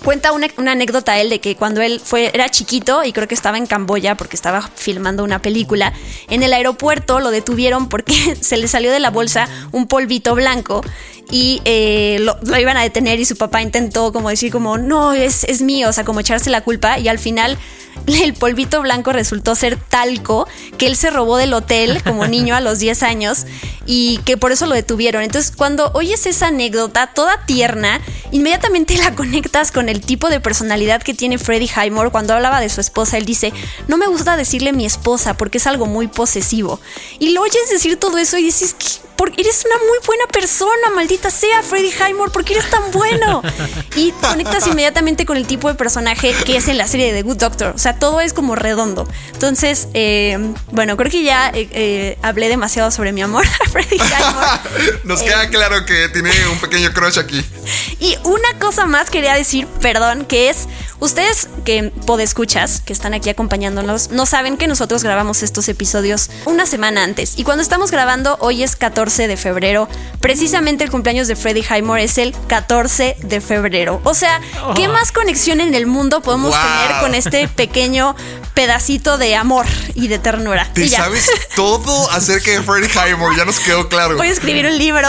cuenta 0.05 0.33
una, 0.33 0.47
una, 0.57 0.73
anécdota 0.73 1.21
él 1.21 1.31
de 1.31 1.41
que 1.41 1.57
cuando 1.57 1.83
él 1.83 2.01
fue, 2.03 2.31
era 2.33 2.49
chiquito 2.49 3.05
y 3.05 3.13
creo 3.13 3.29
que 3.29 3.35
estaba 3.35 3.59
en 3.59 3.67
Camboya 3.67 4.15
porque 4.15 4.37
estaba 4.37 4.63
filmando 4.63 5.25
una 5.25 5.41
película, 5.41 5.93
en 6.29 6.43
el 6.43 6.53
aeropuerto 6.53 7.21
lo 7.21 7.31
detuvieron 7.31 7.89
porque 7.89 8.37
se 8.41 8.57
le 8.57 8.69
salió 8.69 8.93
de 8.93 9.01
la 9.01 9.11
bolsa 9.11 9.49
un 9.73 9.87
polvito 9.87 10.35
blanco 10.35 10.83
y 11.31 11.61
eh, 11.65 12.19
lo, 12.21 12.39
lo, 12.43 12.59
iban 12.59 12.77
a 12.77 12.83
detener 12.83 13.19
y 13.19 13.25
su 13.25 13.37
papá 13.37 13.63
intentó 13.63 14.13
como 14.13 14.31
decir 14.31 14.53
como, 14.53 14.79
no, 14.79 15.13
es, 15.13 15.45
es 15.45 15.63
mío, 15.63 15.89
o 15.89 15.93
sea, 15.93 16.05
como 16.05 16.21
echarse 16.21 16.51
la 16.51 16.63
culpa 16.63 16.99
y 16.99 17.09
al 17.09 17.19
final 17.19 17.59
el 18.07 18.35
polvito 18.35 18.81
blanco 18.83 19.13
resultó 19.13 19.55
ser 19.55 19.77
talco 19.77 20.47
que 20.79 20.87
él 20.87 20.97
se 20.97 21.11
robó 21.11 21.37
del 21.37 21.55
hotel 21.55 22.03
como 22.03 22.27
niño 22.29 22.55
a 22.55 22.61
los 22.61 22.79
10 22.79 23.03
años 23.03 23.47
y 23.87 24.19
que 24.25 24.37
por 24.37 24.53
eso 24.53 24.67
lo 24.67 24.75
detuvieron. 24.75 25.23
Entonces, 25.23 25.53
cuando 25.55 25.91
oyes 25.95 26.27
esa 26.27 26.49
anécdota 26.49 27.09
toda 27.09 27.45
tierna, 27.47 28.01
inmediatamente 28.33 28.97
la 28.97 29.15
conectas 29.15 29.71
con 29.71 29.89
el 29.89 30.01
tipo 30.01 30.29
de 30.29 30.41
personalidad 30.41 31.03
que 31.03 31.15
tiene 31.15 31.39
Freddie 31.39 31.69
Highmore. 31.69 32.11
Cuando 32.11 32.35
hablaba 32.35 32.61
de 32.61 32.69
su 32.69 32.81
esposa, 32.81 33.17
él 33.17 33.25
dice, 33.25 33.53
no 33.87 33.97
me 33.97 34.07
gusta 34.07 34.37
decirle 34.37 34.73
mi 34.73 34.87
esposa 34.87 35.37
porque 35.37 35.59
es 35.59 35.67
algo 35.67 35.87
muy 35.87 36.09
posesivo. 36.09 36.81
Y 37.19 37.31
lo 37.31 37.43
oyes 37.43 37.71
decir 37.71 37.97
todo 37.97 38.19
eso 38.19 38.39
y 38.39 38.43
dices, 38.43 38.75
porque 39.17 39.41
eres 39.41 39.65
una 39.65 39.77
muy 39.79 39.99
buena 40.07 40.27
persona, 40.27 40.91
maldita 40.95 41.16
sea, 41.31 41.63
Freddie 41.63 41.93
Highmore, 41.93 42.31
porque 42.31 42.55
eres 42.55 42.71
tan 42.71 42.91
bueno. 42.93 43.43
Y 43.97 44.13
conectas 44.13 44.67
inmediatamente 44.67 45.27
con 45.27 45.37
el 45.37 45.47
tipo 45.47 45.69
de 45.69 45.75
personaje 45.75 46.35
que 46.45 46.57
es 46.57 46.69
en 46.69 46.79
la 46.79 46.87
serie 46.87 47.13
de 47.13 47.21
The 47.21 47.23
Good 47.23 47.39
Doctor. 47.39 47.73
O 47.75 47.79
sea, 47.79 47.99
todo 47.99 48.21
es 48.21 48.33
como 48.33 48.55
redondo. 48.55 49.09
Entonces, 49.33 49.89
eh, 49.95 50.39
bueno, 50.73 50.97
creo 50.97 51.11
que 51.11 51.23
ya 51.23 51.49
eh, 51.49 51.69
eh, 51.73 52.19
hablé 52.23 52.49
demasiado 52.49 52.91
sobre 52.91 53.13
mi 53.13 53.23
amor 53.23 53.45
a 53.65 53.69
Freddie 53.69 53.99
Highmore. 53.99 55.01
Nos 55.05 55.23
queda 55.23 55.49
claro 55.49 55.85
que 55.87 56.09
tiene 56.09 56.31
un 56.53 56.59
pequeño 56.59 56.93
crush 56.93 57.19
aquí. 57.19 57.45
Y 57.99 58.17
una 58.25 58.59
cosa 58.61 58.87
más 58.87 59.11
quería 59.11 59.35
decir, 59.35 59.67
perdón, 59.81 60.25
que 60.25 60.51
es, 60.51 60.69
ustedes 61.01 61.49
que 61.65 61.93
podescuchas, 62.07 62.81
que 62.81 62.93
están 62.93 63.15
aquí 63.15 63.31
acompañándonos, 63.31 64.11
no 64.11 64.27
saben 64.27 64.57
que 64.57 64.67
nosotros 64.67 65.03
grabamos 65.03 65.43
estos 65.43 65.69
episodios 65.69 66.31
una 66.45 66.67
semana 66.67 67.03
antes. 67.03 67.39
Y 67.39 67.45
cuando 67.45 67.63
estamos 67.63 67.91
grabando, 67.91 68.37
hoy 68.41 68.63
es 68.63 68.77
14 68.77 69.29
de 69.29 69.37
febrero. 69.37 69.89
Precisamente 70.21 70.85
el 70.85 70.91
cumpleaños 70.91 71.06
de 71.07 71.37
Freddie 71.37 71.63
Highmore 71.63 72.03
es 72.03 72.19
el 72.19 72.35
14 72.49 73.17
de 73.23 73.41
febrero. 73.41 74.01
O 74.03 74.13
sea, 74.13 74.41
¿qué 74.75 74.89
más 74.89 75.13
conexión 75.13 75.61
en 75.61 75.73
el 75.77 75.87
mundo 75.87 76.21
podemos 76.21 76.51
wow. 76.51 76.59
tener 76.59 77.01
con 77.01 77.15
este 77.15 77.47
pequeño 77.47 78.17
pedacito 78.55 79.17
de 79.17 79.37
amor 79.37 79.67
y 79.95 80.09
de 80.09 80.19
ternura? 80.19 80.69
Te 80.73 80.87
y 80.87 80.89
ya. 80.89 81.05
sabes 81.05 81.31
todo 81.55 82.11
acerca 82.11 82.51
de 82.51 82.61
Freddie 82.61 82.89
Highmore, 82.89 83.37
ya 83.37 83.45
nos 83.45 83.61
quedó 83.61 83.89
claro. 83.89 84.17
Voy 84.17 84.27
a 84.27 84.33
escribir 84.33 84.67
un 84.67 84.77
libro. 84.77 85.07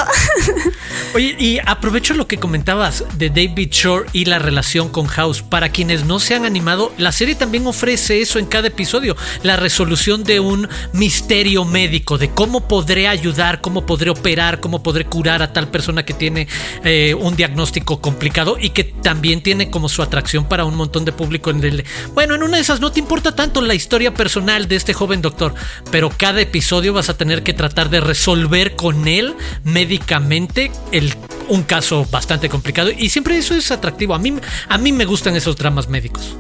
Oye, 1.16 1.36
y 1.40 1.58
aprovecho 1.66 2.14
lo 2.14 2.28
que 2.28 2.38
comentabas 2.38 3.04
de 3.16 3.30
David 3.30 3.70
Shore 3.72 4.08
y 4.14 4.26
la 4.26 4.38
relación 4.38 4.90
con 4.90 5.08
House. 5.08 5.42
Para 5.42 5.70
quienes 5.70 6.06
no 6.06 6.20
se 6.20 6.36
han 6.36 6.46
animado, 6.46 6.94
la 7.00 7.12
serie 7.12 7.34
también 7.34 7.66
ofrece 7.66 8.22
eso 8.22 8.38
en 8.38 8.46
cada 8.46 8.68
episodio, 8.68 9.18
la 9.42 9.56
resolución 9.56 10.24
de 10.24 10.42
un 10.42 10.70
misterio 10.94 11.66
médico, 11.66 12.20
de 12.20 12.30
cómo 12.30 12.68
podré 12.68 13.08
ayudar, 13.08 13.62
cómo 13.62 13.88
podré 13.88 14.12
operar, 14.12 14.60
cómo 14.60 14.84
podré 14.84 15.06
curar 15.06 15.42
a 15.42 15.54
tal 15.54 15.70
persona 15.70 15.87
que 16.06 16.14
tiene 16.14 16.48
eh, 16.84 17.14
un 17.14 17.36
diagnóstico 17.36 18.02
complicado 18.02 18.58
y 18.60 18.70
que 18.70 18.84
también 18.84 19.42
tiene 19.42 19.70
como 19.70 19.90
su 19.90 20.02
atracción 20.02 20.48
para 20.48 20.66
un 20.66 20.76
montón 20.76 21.06
de 21.06 21.12
público 21.12 21.50
en 21.50 21.64
el... 21.64 21.86
Bueno, 22.14 22.36
en 22.36 22.44
una 22.44 22.58
de 22.58 22.64
esas 22.64 22.80
no 22.80 22.92
te 22.92 23.00
importa 23.00 23.36
tanto 23.36 23.62
la 23.62 23.74
historia 23.74 24.14
personal 24.14 24.68
de 24.68 24.76
este 24.76 24.94
joven 24.94 25.22
doctor, 25.22 25.54
pero 25.92 26.10
cada 26.10 26.42
episodio 26.42 26.94
vas 26.94 27.10
a 27.10 27.18
tener 27.18 27.44
que 27.44 27.54
tratar 27.54 27.90
de 27.90 28.00
resolver 28.00 28.76
con 28.76 29.08
él 29.08 29.36
médicamente 29.64 30.72
el, 30.92 31.14
un 31.48 31.64
caso 31.64 32.06
bastante 32.12 32.50
complicado 32.50 32.92
y 32.92 33.10
siempre 33.10 33.38
eso 33.38 33.54
es 33.54 33.72
atractivo. 33.72 34.14
A 34.14 34.20
mí, 34.20 34.34
a 34.70 34.78
mí 34.78 34.92
me 34.92 35.06
gustan 35.06 35.36
esos 35.36 35.56
dramas 35.56 35.90
médicos. 35.90 36.36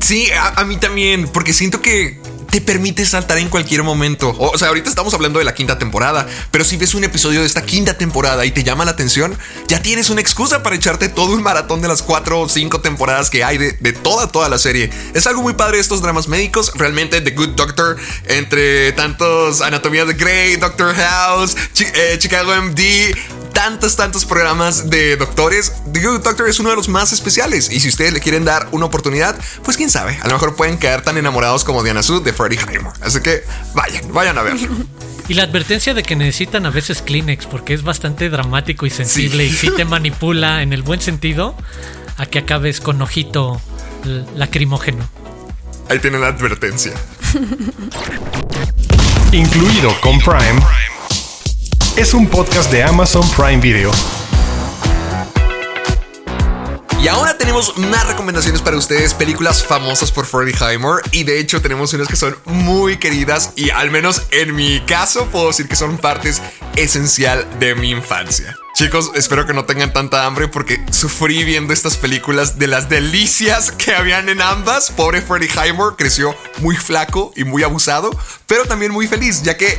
Sí, 0.00 0.28
a 0.32 0.64
mí 0.64 0.76
también, 0.76 1.28
porque 1.28 1.52
siento 1.52 1.80
que 1.80 2.18
te 2.50 2.60
permite 2.60 3.06
saltar 3.06 3.38
en 3.38 3.48
cualquier 3.48 3.82
momento. 3.82 4.34
O 4.38 4.58
sea, 4.58 4.68
ahorita 4.68 4.88
estamos 4.88 5.14
hablando 5.14 5.38
de 5.38 5.44
la 5.44 5.54
quinta 5.54 5.78
temporada, 5.78 6.26
pero 6.50 6.64
si 6.64 6.76
ves 6.76 6.94
un 6.94 7.04
episodio 7.04 7.40
de 7.40 7.46
esta 7.46 7.62
quinta 7.62 7.96
temporada 7.96 8.44
y 8.44 8.50
te 8.50 8.64
llama 8.64 8.84
la 8.84 8.90
atención, 8.92 9.36
ya 9.68 9.80
tienes 9.80 10.10
una 10.10 10.20
excusa 10.20 10.62
para 10.62 10.76
echarte 10.76 11.08
todo 11.08 11.32
un 11.32 11.42
maratón 11.42 11.80
de 11.80 11.88
las 11.88 12.02
cuatro 12.02 12.40
o 12.40 12.48
cinco 12.48 12.80
temporadas 12.80 13.30
que 13.30 13.44
hay 13.44 13.58
de, 13.58 13.92
toda, 13.92 14.28
toda 14.28 14.48
la 14.48 14.58
serie. 14.58 14.90
Es 15.14 15.26
algo 15.26 15.42
muy 15.42 15.54
padre 15.54 15.78
estos 15.78 16.02
dramas 16.02 16.28
médicos. 16.28 16.72
Realmente 16.74 17.20
The 17.20 17.30
Good 17.30 17.50
Doctor, 17.50 17.96
entre 18.26 18.92
tantos 18.92 19.60
Anatomía 19.60 20.04
de 20.04 20.14
Grey, 20.14 20.56
Doctor 20.56 20.94
House, 20.94 21.56
eh, 21.78 22.16
Chicago 22.18 22.54
MD, 22.54 23.14
tantos, 23.52 23.96
tantos 23.96 24.24
programas 24.24 24.90
de 24.90 25.16
doctores, 25.16 25.72
The 25.92 26.00
Good 26.00 26.20
Doctor 26.20 26.48
es 26.48 26.58
uno 26.60 26.70
de 26.70 26.76
los 26.76 26.88
más 26.88 27.12
especiales. 27.12 27.70
Y 27.70 27.80
si 27.80 27.88
ustedes 27.88 28.12
le 28.12 28.20
quieren 28.20 28.44
dar 28.44 28.68
una 28.72 28.86
oportunidad, 28.86 29.36
pues 29.64 29.76
quién 29.76 29.90
sabe, 29.90 30.18
a 30.22 30.28
lo 30.28 30.34
mejor 30.34 30.56
pueden 30.56 30.78
quedar 30.78 31.02
tan 31.02 31.16
enamorados 31.16 31.64
como 31.64 31.82
Diana 31.82 32.02
Sud 32.02 32.22
de 32.22 32.32
Freddie 32.32 32.58
Highmore. 32.58 32.98
Así 33.02 33.20
que 33.20 33.42
vayan, 33.74 34.12
vayan 34.12 34.38
a 34.38 34.42
verlo. 34.42 34.68
Y 35.28 35.34
la 35.34 35.44
advertencia 35.44 35.94
de 35.94 36.02
que 36.02 36.16
necesitan 36.16 36.66
a 36.66 36.70
veces 36.70 37.02
Kleenex 37.02 37.46
porque 37.46 37.72
es 37.72 37.84
bastante 37.84 38.28
dramático 38.30 38.84
y 38.84 38.90
sensible 38.90 39.46
sí. 39.46 39.52
y 39.52 39.56
sí 39.56 39.70
te 39.76 39.84
manipula 39.84 40.62
en 40.62 40.72
el 40.72 40.82
buen 40.82 41.00
sentido 41.00 41.54
a 42.16 42.26
que 42.26 42.40
acabes 42.40 42.80
con 42.80 43.00
ojito 43.00 43.60
lacrimógeno. 44.34 45.08
Ahí 45.88 46.00
tienen 46.00 46.20
la 46.20 46.26
advertencia. 46.26 46.94
Incluido 49.32 49.96
con 50.00 50.18
Prime 50.18 50.60
es 52.00 52.14
un 52.14 52.26
podcast 52.26 52.72
de 52.72 52.82
Amazon 52.82 53.28
Prime 53.36 53.58
Video. 53.58 53.92
Y 57.02 57.08
ahora 57.08 57.36
tenemos 57.36 57.76
más 57.76 58.06
recomendaciones 58.06 58.62
para 58.62 58.78
ustedes, 58.78 59.12
películas 59.12 59.62
famosas 59.62 60.10
por 60.10 60.24
Freddie 60.24 60.54
Highmore. 60.54 61.02
Y 61.12 61.24
de 61.24 61.38
hecho 61.38 61.60
tenemos 61.60 61.92
unas 61.92 62.08
que 62.08 62.16
son 62.16 62.38
muy 62.46 62.96
queridas 62.96 63.52
y 63.54 63.68
al 63.68 63.90
menos 63.90 64.22
en 64.30 64.54
mi 64.54 64.80
caso 64.80 65.26
puedo 65.26 65.48
decir 65.48 65.68
que 65.68 65.76
son 65.76 65.98
partes 65.98 66.40
esencial 66.74 67.46
de 67.58 67.74
mi 67.74 67.90
infancia. 67.90 68.56
Chicos, 68.74 69.10
espero 69.14 69.44
que 69.44 69.52
no 69.52 69.66
tengan 69.66 69.92
tanta 69.92 70.24
hambre 70.24 70.48
porque 70.48 70.82
sufrí 70.90 71.44
viendo 71.44 71.74
estas 71.74 71.98
películas 71.98 72.58
de 72.58 72.66
las 72.66 72.88
delicias 72.88 73.72
que 73.72 73.94
habían 73.94 74.30
en 74.30 74.40
ambas. 74.40 74.90
Pobre 74.90 75.20
Freddie 75.20 75.50
Highmore 75.50 75.96
creció 75.98 76.34
muy 76.60 76.76
flaco 76.76 77.30
y 77.36 77.44
muy 77.44 77.62
abusado, 77.62 78.10
pero 78.46 78.64
también 78.64 78.90
muy 78.90 79.06
feliz, 79.06 79.42
ya 79.42 79.58
que 79.58 79.78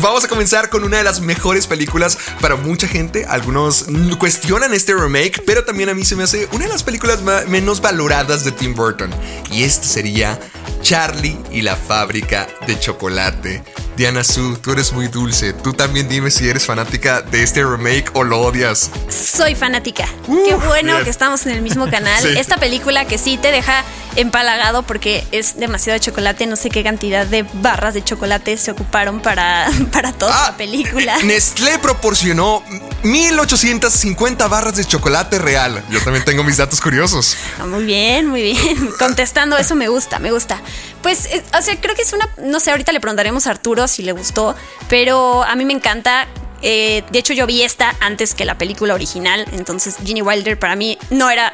vamos 0.00 0.24
a 0.24 0.28
comenzar 0.28 0.70
con 0.70 0.84
una 0.84 0.98
de 0.98 1.04
las 1.04 1.20
mejores 1.20 1.66
películas 1.66 2.18
para 2.40 2.56
mucha 2.56 2.88
gente. 2.88 3.24
Algunos 3.26 3.86
cuestionan 4.18 4.72
este 4.74 4.94
remake, 4.94 5.42
pero 5.46 5.64
también 5.64 5.88
a 5.88 5.94
mí 5.94 6.04
se 6.04 6.16
me 6.16 6.24
hace 6.24 6.48
una 6.52 6.64
de 6.64 6.70
las 6.70 6.82
películas 6.82 7.20
menos 7.48 7.80
valoradas 7.80 8.44
de 8.44 8.52
Tim 8.52 8.74
Burton. 8.74 9.10
Y 9.50 9.64
este 9.64 9.86
sería 9.86 10.38
Charlie 10.82 11.38
y 11.50 11.62
la 11.62 11.76
fábrica 11.76 12.48
de 12.66 12.78
chocolate. 12.78 13.62
Diana 13.96 14.24
Su, 14.24 14.56
tú 14.56 14.72
eres 14.72 14.92
muy 14.92 15.08
dulce. 15.08 15.52
Tú 15.52 15.72
también 15.72 16.08
dime 16.08 16.30
si 16.30 16.48
eres 16.48 16.64
fanática 16.64 17.20
de 17.20 17.42
este 17.42 17.62
remake 17.62 18.10
o 18.14 18.24
lo 18.24 18.40
odias. 18.40 18.90
Soy 19.08 19.54
fanática. 19.54 20.06
Uh, 20.26 20.48
Qué 20.48 20.54
bueno 20.54 20.92
bien. 20.94 21.04
que 21.04 21.10
estamos 21.10 21.44
en 21.46 21.52
el 21.52 21.62
mismo 21.62 21.88
canal. 21.90 22.12
Sí. 22.22 22.28
Esta 22.38 22.56
película 22.56 23.04
que 23.04 23.18
sí 23.18 23.36
te 23.36 23.50
deja 23.50 23.84
empalagado 24.16 24.82
porque 24.82 25.26
es 25.32 25.56
demasiado 25.56 25.98
chocolate. 25.98 26.46
No 26.46 26.56
sé 26.56 26.70
qué 26.70 26.84
cantidad 26.84 27.26
de 27.26 27.44
barras 27.54 27.94
de 27.94 28.04
chocolate 28.04 28.56
se 28.58 28.70
ocuparon 28.70 29.20
para, 29.20 29.68
para 29.92 30.12
toda 30.12 30.32
ah, 30.32 30.50
la 30.50 30.56
película. 30.56 31.16
Nestlé 31.24 31.78
proporcionó 31.78 32.62
1850 33.02 34.46
barras 34.48 34.76
de 34.76 34.84
chocolate 34.84 35.38
real. 35.38 35.82
Yo 35.90 36.00
también 36.02 36.24
tengo 36.24 36.44
mis 36.44 36.58
datos 36.58 36.80
curiosos. 36.80 37.36
Ah, 37.58 37.66
Muy 37.66 37.84
bien, 37.84 38.28
muy 38.28 38.42
bien. 38.42 38.90
Contestando 38.98 39.56
eso 39.56 39.74
me 39.74 39.88
gusta, 39.88 40.18
me 40.18 40.30
gusta. 40.30 40.60
Pues, 41.02 41.26
eh, 41.26 41.42
o 41.58 41.62
sea, 41.62 41.80
creo 41.80 41.96
que 41.96 42.02
es 42.02 42.12
una, 42.12 42.28
no 42.38 42.60
sé, 42.60 42.70
ahorita 42.70 42.92
le 42.92 43.00
preguntaremos 43.00 43.46
a 43.46 43.50
Arturo 43.50 43.81
si 43.88 44.02
le 44.02 44.12
gustó, 44.12 44.54
pero 44.88 45.42
a 45.44 45.54
mí 45.56 45.64
me 45.64 45.72
encanta. 45.72 46.26
Eh, 46.62 47.02
de 47.10 47.18
hecho, 47.18 47.32
yo 47.32 47.46
vi 47.46 47.62
esta 47.62 47.94
antes 48.00 48.34
que 48.34 48.44
la 48.44 48.56
película 48.56 48.94
original, 48.94 49.46
entonces 49.52 49.96
Ginny 50.04 50.22
Wilder 50.22 50.58
para 50.58 50.76
mí 50.76 50.96
no 51.10 51.28
era, 51.28 51.50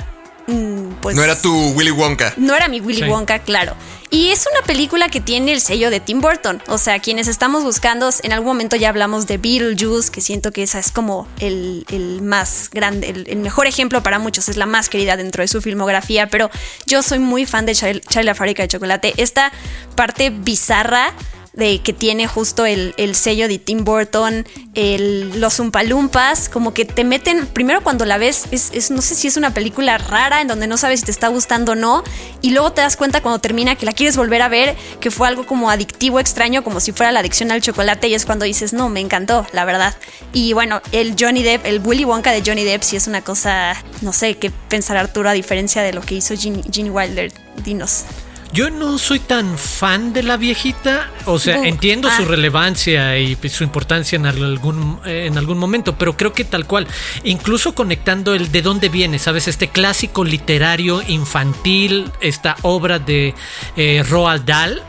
mm, 0.47 0.91
pues, 1.01 1.17
No 1.17 1.25
era 1.25 1.35
tu 1.41 1.55
Willy 1.71 1.91
Wonka. 1.91 2.35
no 2.37 2.55
era 2.55 2.69
mi 2.69 2.81
Willy 2.81 3.03
Sí. 3.03 3.09
Wonka, 3.09 3.39
claro. 3.39 3.75
Y 4.11 4.29
es 4.31 4.47
una 4.51 4.63
película 4.67 5.11
que 5.11 5.21
tiene 5.21 5.53
el 5.53 5.61
sello 5.61 5.91
de 5.91 6.01
Tim 6.01 6.23
Burton. 6.23 6.63
O 6.69 6.79
sea, 6.79 6.99
quienes 6.99 7.29
estamos 7.29 7.63
buscando, 7.63 8.09
en 8.23 8.33
algún 8.33 8.49
momento 8.49 8.75
ya 8.77 8.89
hablamos 8.89 9.27
de 9.27 9.37
Beetlejuice, 9.37 10.11
que 10.11 10.23
siento 10.23 10.51
que 10.51 10.63
esa 10.63 10.79
es 10.79 10.91
como 10.93 11.29
el, 11.41 11.85
el 11.91 12.23
más 12.23 12.71
grande, 12.71 13.11
el, 13.11 13.27
el 13.29 13.37
mejor 13.39 13.67
ejemplo 13.67 14.03
para 14.03 14.19
muchos, 14.19 14.49
es 14.49 14.57
la 14.57 14.65
más 14.65 14.89
querida 14.89 15.17
dentro 15.19 15.43
de 15.43 15.49
su 15.49 15.61
filmografía. 15.61 16.27
Pero 16.29 16.51
yo 16.87 17.03
soy 17.03 17.19
muy 17.19 17.45
fan 17.45 17.67
de 17.67 17.75
Charlie, 17.75 18.01
Charlie 18.01 18.27
la 18.29 18.35
fábrica 18.35 18.63
de 18.63 18.69
chocolate. 18.69 19.13
Esta 19.19 19.53
parte 19.95 20.31
bizarra 20.31 21.13
de 21.59 21.81
que 21.81 21.93
tiene 21.93 22.27
justo 22.27 22.65
el, 22.65 22.95
el 22.97 23.15
sello 23.17 23.49
de 23.49 23.59
Tim 23.59 23.85
Burton, 23.85 24.47
el- 24.75 25.41
los 25.41 25.59
Umpalumpas, 25.59 26.49
como 26.49 26.73
que 26.73 26.85
te 26.85 27.03
meten, 27.05 27.47
primero 27.47 27.83
cuando 27.83 28.05
la 28.05 28.17
ves, 28.17 28.45
es, 28.53 28.71
es- 28.73 28.91
no 28.93 29.03
sé 29.03 29.15
si 29.17 29.27
es 29.27 29.37
una 29.37 29.53
película 29.53 29.99
rara 29.99 30.41
en 30.41 30.47
donde 30.49 30.67
no 30.69 30.77
sabes 30.77 31.01
si 31.01 31.07
te 31.07 31.11
está 31.11 31.29
gustando 31.29 31.73
o 31.73 31.75
no, 31.75 32.05
y 32.43 32.51
luego 32.53 32.73
te 32.73 32.81
das 32.81 32.97
cuenta 32.97 33.21
cuando 33.21 33.41
termina 33.41 33.75
que 33.75 33.85
la 33.87 33.93
quieres 33.93 34.17
volver 34.17 34.41
a 34.41 34.49
ver, 34.49 34.77
que 35.01 35.11
fue 35.11 35.27
algo 35.27 35.45
como 35.47 35.69
adictivo, 35.69 36.21
extraño, 36.21 36.63
como 36.63 36.79
si 36.81 36.93
fuera 36.93 37.11
la 37.13 37.21
adicción 37.21 37.51
al 37.51 37.61
chocolate, 37.61 38.09
y 38.09 38.15
es 38.15 38.25
cuando 38.25 38.45
dices, 38.45 38.73
no, 38.73 38.89
me 38.89 39.01
encantó, 39.01 39.45
la 39.53 39.65
verdad. 39.65 39.97
Y 40.33 40.53
bueno, 40.53 40.81
el 40.93 41.17
Johnny 41.19 41.43
Depp, 41.43 41.67
el 41.67 41.81
Willy 41.85 42.05
Wonka 42.05 42.31
de 42.31 42.43
Johnny 42.47 42.63
Depp, 42.65 42.83
sí 42.85 42.95
es 42.95 43.09
una 43.09 43.23
cosa, 43.23 43.75
no 44.01 44.13
sé 44.13 44.37
qué 44.39 44.51
pensar 44.69 44.97
Arturo 44.97 45.29
a 45.29 45.33
diferencia 45.33 45.83
de 45.83 45.93
lo 45.93 46.03
que 46.03 46.15
hizo 46.15 46.37
Gene, 46.37 46.63
Gene 46.73 46.91
Wilder. 46.91 47.33
Dinos. 47.65 48.05
Yo 48.53 48.71
no 48.71 48.99
soy 48.99 49.19
tan 49.21 49.59
fan 49.59 50.13
de 50.13 50.23
la 50.23 50.37
viejita, 50.37 51.11
o 51.27 51.39
sea, 51.39 51.65
entiendo 51.65 52.09
su 52.11 52.23
ah. 52.23 52.27
relevancia 52.27 53.19
y 53.19 53.37
su 53.49 53.63
importancia 53.63 54.17
en 54.17 54.27
algún, 54.27 55.01
en 55.05 55.37
algún 55.37 55.59
momento, 55.59 55.97
pero 55.99 56.17
creo 56.17 56.33
que 56.33 56.45
tal 56.45 56.67
cual, 56.67 56.87
incluso 57.25 57.75
conectando 57.75 58.35
el 58.35 58.51
de 58.51 58.63
dónde 58.63 58.89
viene, 58.89 59.19
¿sabes? 59.19 59.49
Este 59.49 59.69
clásico 59.69 60.25
literario 60.25 61.03
infantil, 61.07 62.11
esta 62.21 62.57
obra 62.63 62.99
de 62.99 63.35
eh, 63.77 64.03
Roald 64.09 64.45
Dahl. 64.45 64.83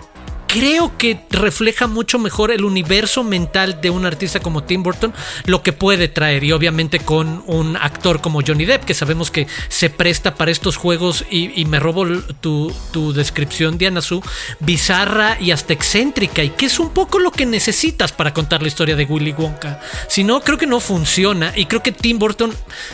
Creo 0.51 0.97
que 0.97 1.19
refleja 1.29 1.85
mucho 1.85 2.17
mejor 2.17 2.49
el 2.49 2.65
universo 2.65 3.23
mental 3.23 3.81
de 3.81 3.91
un 3.91 4.07
artista 4.07 4.39
como 4.39 4.63
Tim 4.63 4.81
Burton, 4.81 5.13
lo 5.45 5.61
que 5.61 5.73
puede 5.73 6.07
traer, 6.07 6.43
y 6.43 6.51
obviamente 6.53 6.99
con 6.99 7.43
un 7.45 7.77
actor 7.77 8.19
como 8.19 8.41
Johnny 8.41 8.65
Depp, 8.65 8.83
que 8.83 8.95
sabemos 8.95 9.29
que 9.29 9.45
se 9.67 9.91
presta 9.91 10.33
para 10.33 10.49
estos 10.49 10.75
juegos, 10.75 11.23
y, 11.29 11.63
me 11.65 11.79
robo 11.79 12.07
tu, 12.41 12.73
tu 12.91 13.13
descripción, 13.13 13.77
Diana 13.77 14.01
Su, 14.01 14.23
bizarra 14.59 15.37
y 15.39 15.51
hasta 15.51 15.73
excéntrica, 15.73 16.43
y 16.43 16.49
que 16.49 16.65
es 16.65 16.79
un 16.79 16.89
poco 16.89 17.19
lo 17.19 17.31
que 17.31 17.45
necesitas 17.45 18.11
para 18.11 18.33
contar 18.33 18.63
la 18.63 18.69
historia 18.69 18.95
de 18.95 19.05
Willy 19.05 19.33
Wonka. 19.33 19.79
Si 20.07 20.23
no, 20.23 20.41
creo 20.41 20.57
que 20.57 20.65
no 20.65 20.79
funciona, 20.79 21.53
y 21.55 21.67
creo 21.67 21.83
que 21.83 21.91
Tim 21.91 22.17
Burton 22.17 22.51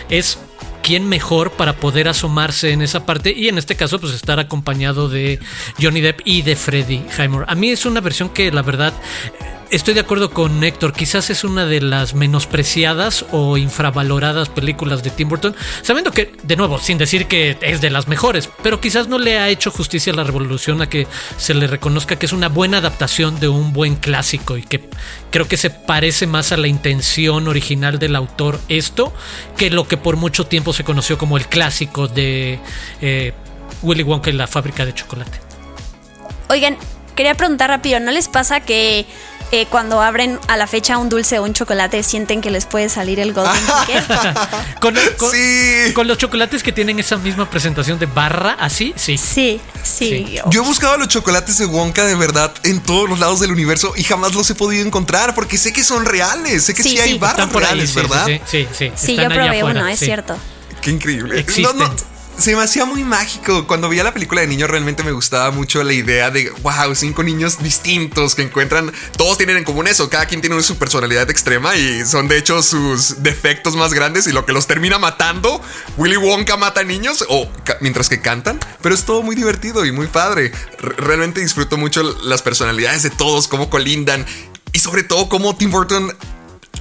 es 0.09 0.37
quién 0.85 1.09
mejor 1.09 1.49
para 1.49 1.73
poder 1.73 2.07
asomarse 2.07 2.71
en 2.71 2.83
esa 2.83 3.07
parte 3.07 3.33
y 3.35 3.47
en 3.47 3.57
este 3.57 3.75
caso 3.75 3.99
pues 3.99 4.13
estar 4.13 4.39
acompañado 4.39 5.09
de 5.09 5.39
Johnny 5.81 5.99
Depp 5.99 6.21
y 6.25 6.43
de 6.43 6.55
Freddie 6.55 7.03
Highmore. 7.17 7.45
A 7.47 7.55
mí 7.55 7.71
es 7.71 7.87
una 7.87 8.01
versión 8.01 8.29
que 8.29 8.51
la 8.51 8.61
verdad 8.61 8.93
estoy 9.75 9.93
de 9.93 9.99
acuerdo 9.99 10.31
con 10.31 10.63
Héctor, 10.63 10.93
quizás 10.93 11.29
es 11.29 11.43
una 11.43 11.65
de 11.65 11.81
las 11.81 12.13
menospreciadas 12.13 13.25
o 13.31 13.57
infravaloradas 13.57 14.47
películas 14.47 15.03
de 15.03 15.09
Tim 15.09 15.27
Burton, 15.27 15.53
sabiendo 15.81 16.11
que 16.11 16.31
de 16.43 16.55
nuevo 16.55 16.79
sin 16.79 16.97
decir 16.97 17.27
que 17.27 17.57
es 17.61 17.81
de 17.81 17.89
las 17.89 18.07
mejores, 18.07 18.49
pero 18.63 18.79
quizás 18.79 19.09
no 19.09 19.19
le 19.19 19.37
ha 19.37 19.49
hecho 19.49 19.71
justicia 19.71 20.13
a 20.13 20.15
la 20.15 20.23
revolución 20.23 20.81
a 20.81 20.89
que 20.89 21.07
se 21.37 21.53
le 21.53 21.67
reconozca 21.67 22.17
que 22.17 22.25
es 22.25 22.31
una 22.31 22.47
buena 22.47 22.77
adaptación 22.77 23.39
de 23.41 23.49
un 23.49 23.73
buen 23.73 23.97
clásico 23.97 24.55
y 24.55 24.63
que 24.63 24.89
creo 25.29 25.47
que 25.47 25.57
se 25.57 25.69
parece 25.69 26.25
más 26.25 26.53
a 26.53 26.57
la 26.57 26.67
intención 26.67 27.49
original 27.49 27.99
del 27.99 28.15
autor 28.15 28.61
esto 28.69 29.13
que 29.57 29.69
lo 29.69 29.89
que 29.89 29.97
por 29.97 30.15
mucho 30.15 30.45
tiempo 30.45 30.71
se 30.71 30.85
conoció 30.85 31.17
como 31.17 31.35
el 31.35 31.47
clásico 31.47 32.07
de 32.07 32.59
eh, 33.01 33.33
Willy 33.81 34.03
Wonka 34.03 34.29
y 34.29 34.33
la 34.33 34.47
fábrica 34.47 34.85
de 34.85 34.93
chocolate. 34.93 35.37
Oigan, 36.47 36.77
quería 37.15 37.35
preguntar 37.35 37.69
rápido, 37.69 37.99
¿no 37.99 38.11
les 38.11 38.29
pasa 38.29 38.61
que 38.61 39.05
eh, 39.61 39.67
cuando 39.69 40.01
abren 40.01 40.39
a 40.47 40.57
la 40.57 40.67
fecha 40.67 40.97
un 40.97 41.09
dulce 41.09 41.39
o 41.39 41.43
un 41.43 41.53
chocolate 41.53 42.03
sienten 42.03 42.41
que 42.41 42.51
les 42.51 42.65
puede 42.65 42.89
salir 42.89 43.19
el 43.19 43.33
golden 43.33 43.53
ticket? 43.87 44.05
Con, 44.79 44.95
con- 45.17 45.31
Sí. 45.31 45.93
con 45.93 46.07
los 46.07 46.17
chocolates 46.17 46.61
que 46.63 46.71
tienen 46.71 46.99
esa 46.99 47.17
misma 47.17 47.49
presentación 47.49 47.97
de 47.99 48.05
barra, 48.05 48.57
así, 48.59 48.93
sí. 48.95 49.17
Sí, 49.17 49.61
sí. 49.83 50.09
Sí. 50.09 50.39
Yo 50.49 50.63
he 50.63 50.65
buscado 50.65 50.97
los 50.97 51.07
chocolates 51.07 51.57
de 51.57 51.65
Wonka 51.65 52.05
de 52.05 52.15
verdad 52.15 52.53
en 52.63 52.81
todos 52.81 53.09
los 53.09 53.19
lados 53.19 53.39
del 53.39 53.51
universo 53.51 53.93
y 53.95 54.03
jamás 54.03 54.33
los 54.33 54.49
he 54.49 54.55
podido 54.55 54.85
encontrar 54.85 55.33
porque 55.35 55.57
sé 55.57 55.71
que 55.73 55.83
son 55.83 56.05
reales, 56.05 56.63
sé 56.65 56.73
que 56.73 56.83
sí, 56.83 56.89
Sí, 56.89 56.99
hay 56.99 57.13
sí. 57.13 57.17
barras 57.17 57.49
ahí, 57.49 57.59
reales, 57.59 57.89
sí, 57.89 57.95
¿verdad? 57.95 58.25
Sí, 58.25 58.41
sí, 58.45 58.67
sí. 58.71 58.91
Sí, 58.95 59.11
están 59.11 59.29
yo 59.29 59.35
probé 59.35 59.57
afuera, 59.59 59.79
uno, 59.81 59.87
es 59.89 59.99
sí. 59.99 60.05
cierto. 60.05 60.37
Qué 60.81 60.91
increíble. 60.91 61.39
Existen. 61.39 61.77
No, 61.77 61.87
no, 61.87 61.95
se 62.37 62.55
me 62.55 62.63
hacía 62.63 62.85
muy 62.85 63.03
mágico. 63.03 63.65
Cuando 63.67 63.89
veía 63.89 64.03
la 64.03 64.13
película 64.13 64.41
de 64.41 64.47
niño 64.47 64.67
realmente 64.67 65.03
me 65.03 65.11
gustaba 65.11 65.51
mucho 65.51 65.83
la 65.83 65.93
idea 65.93 66.31
de, 66.31 66.49
wow, 66.61 66.93
cinco 66.95 67.23
niños 67.23 67.61
distintos 67.61 68.35
que 68.35 68.41
encuentran, 68.41 68.91
todos 69.17 69.37
tienen 69.37 69.57
en 69.57 69.63
común 69.63 69.87
eso, 69.87 70.09
cada 70.09 70.25
quien 70.25 70.41
tiene 70.41 70.61
su 70.61 70.77
personalidad 70.77 71.29
extrema 71.29 71.75
y 71.75 72.05
son 72.05 72.27
de 72.27 72.37
hecho 72.37 72.61
sus 72.61 73.23
defectos 73.23 73.75
más 73.75 73.93
grandes 73.93 74.27
y 74.27 74.31
lo 74.31 74.45
que 74.45 74.53
los 74.53 74.67
termina 74.67 74.99
matando. 74.99 75.61
Willy 75.97 76.17
Wonka 76.17 76.57
mata 76.57 76.83
niños 76.83 77.25
o 77.29 77.49
mientras 77.81 78.09
que 78.09 78.21
cantan, 78.21 78.59
pero 78.81 78.95
es 78.95 79.03
todo 79.03 79.21
muy 79.21 79.35
divertido 79.35 79.85
y 79.85 79.91
muy 79.91 80.07
padre. 80.07 80.51
Realmente 80.79 81.41
disfruto 81.41 81.77
mucho 81.77 82.03
las 82.23 82.41
personalidades 82.41 83.03
de 83.03 83.09
todos, 83.09 83.47
cómo 83.47 83.69
colindan 83.69 84.25
y 84.75 84.79
sobre 84.79 85.03
todo 85.03 85.29
cómo 85.29 85.55
Tim 85.55 85.71
Burton 85.71 86.13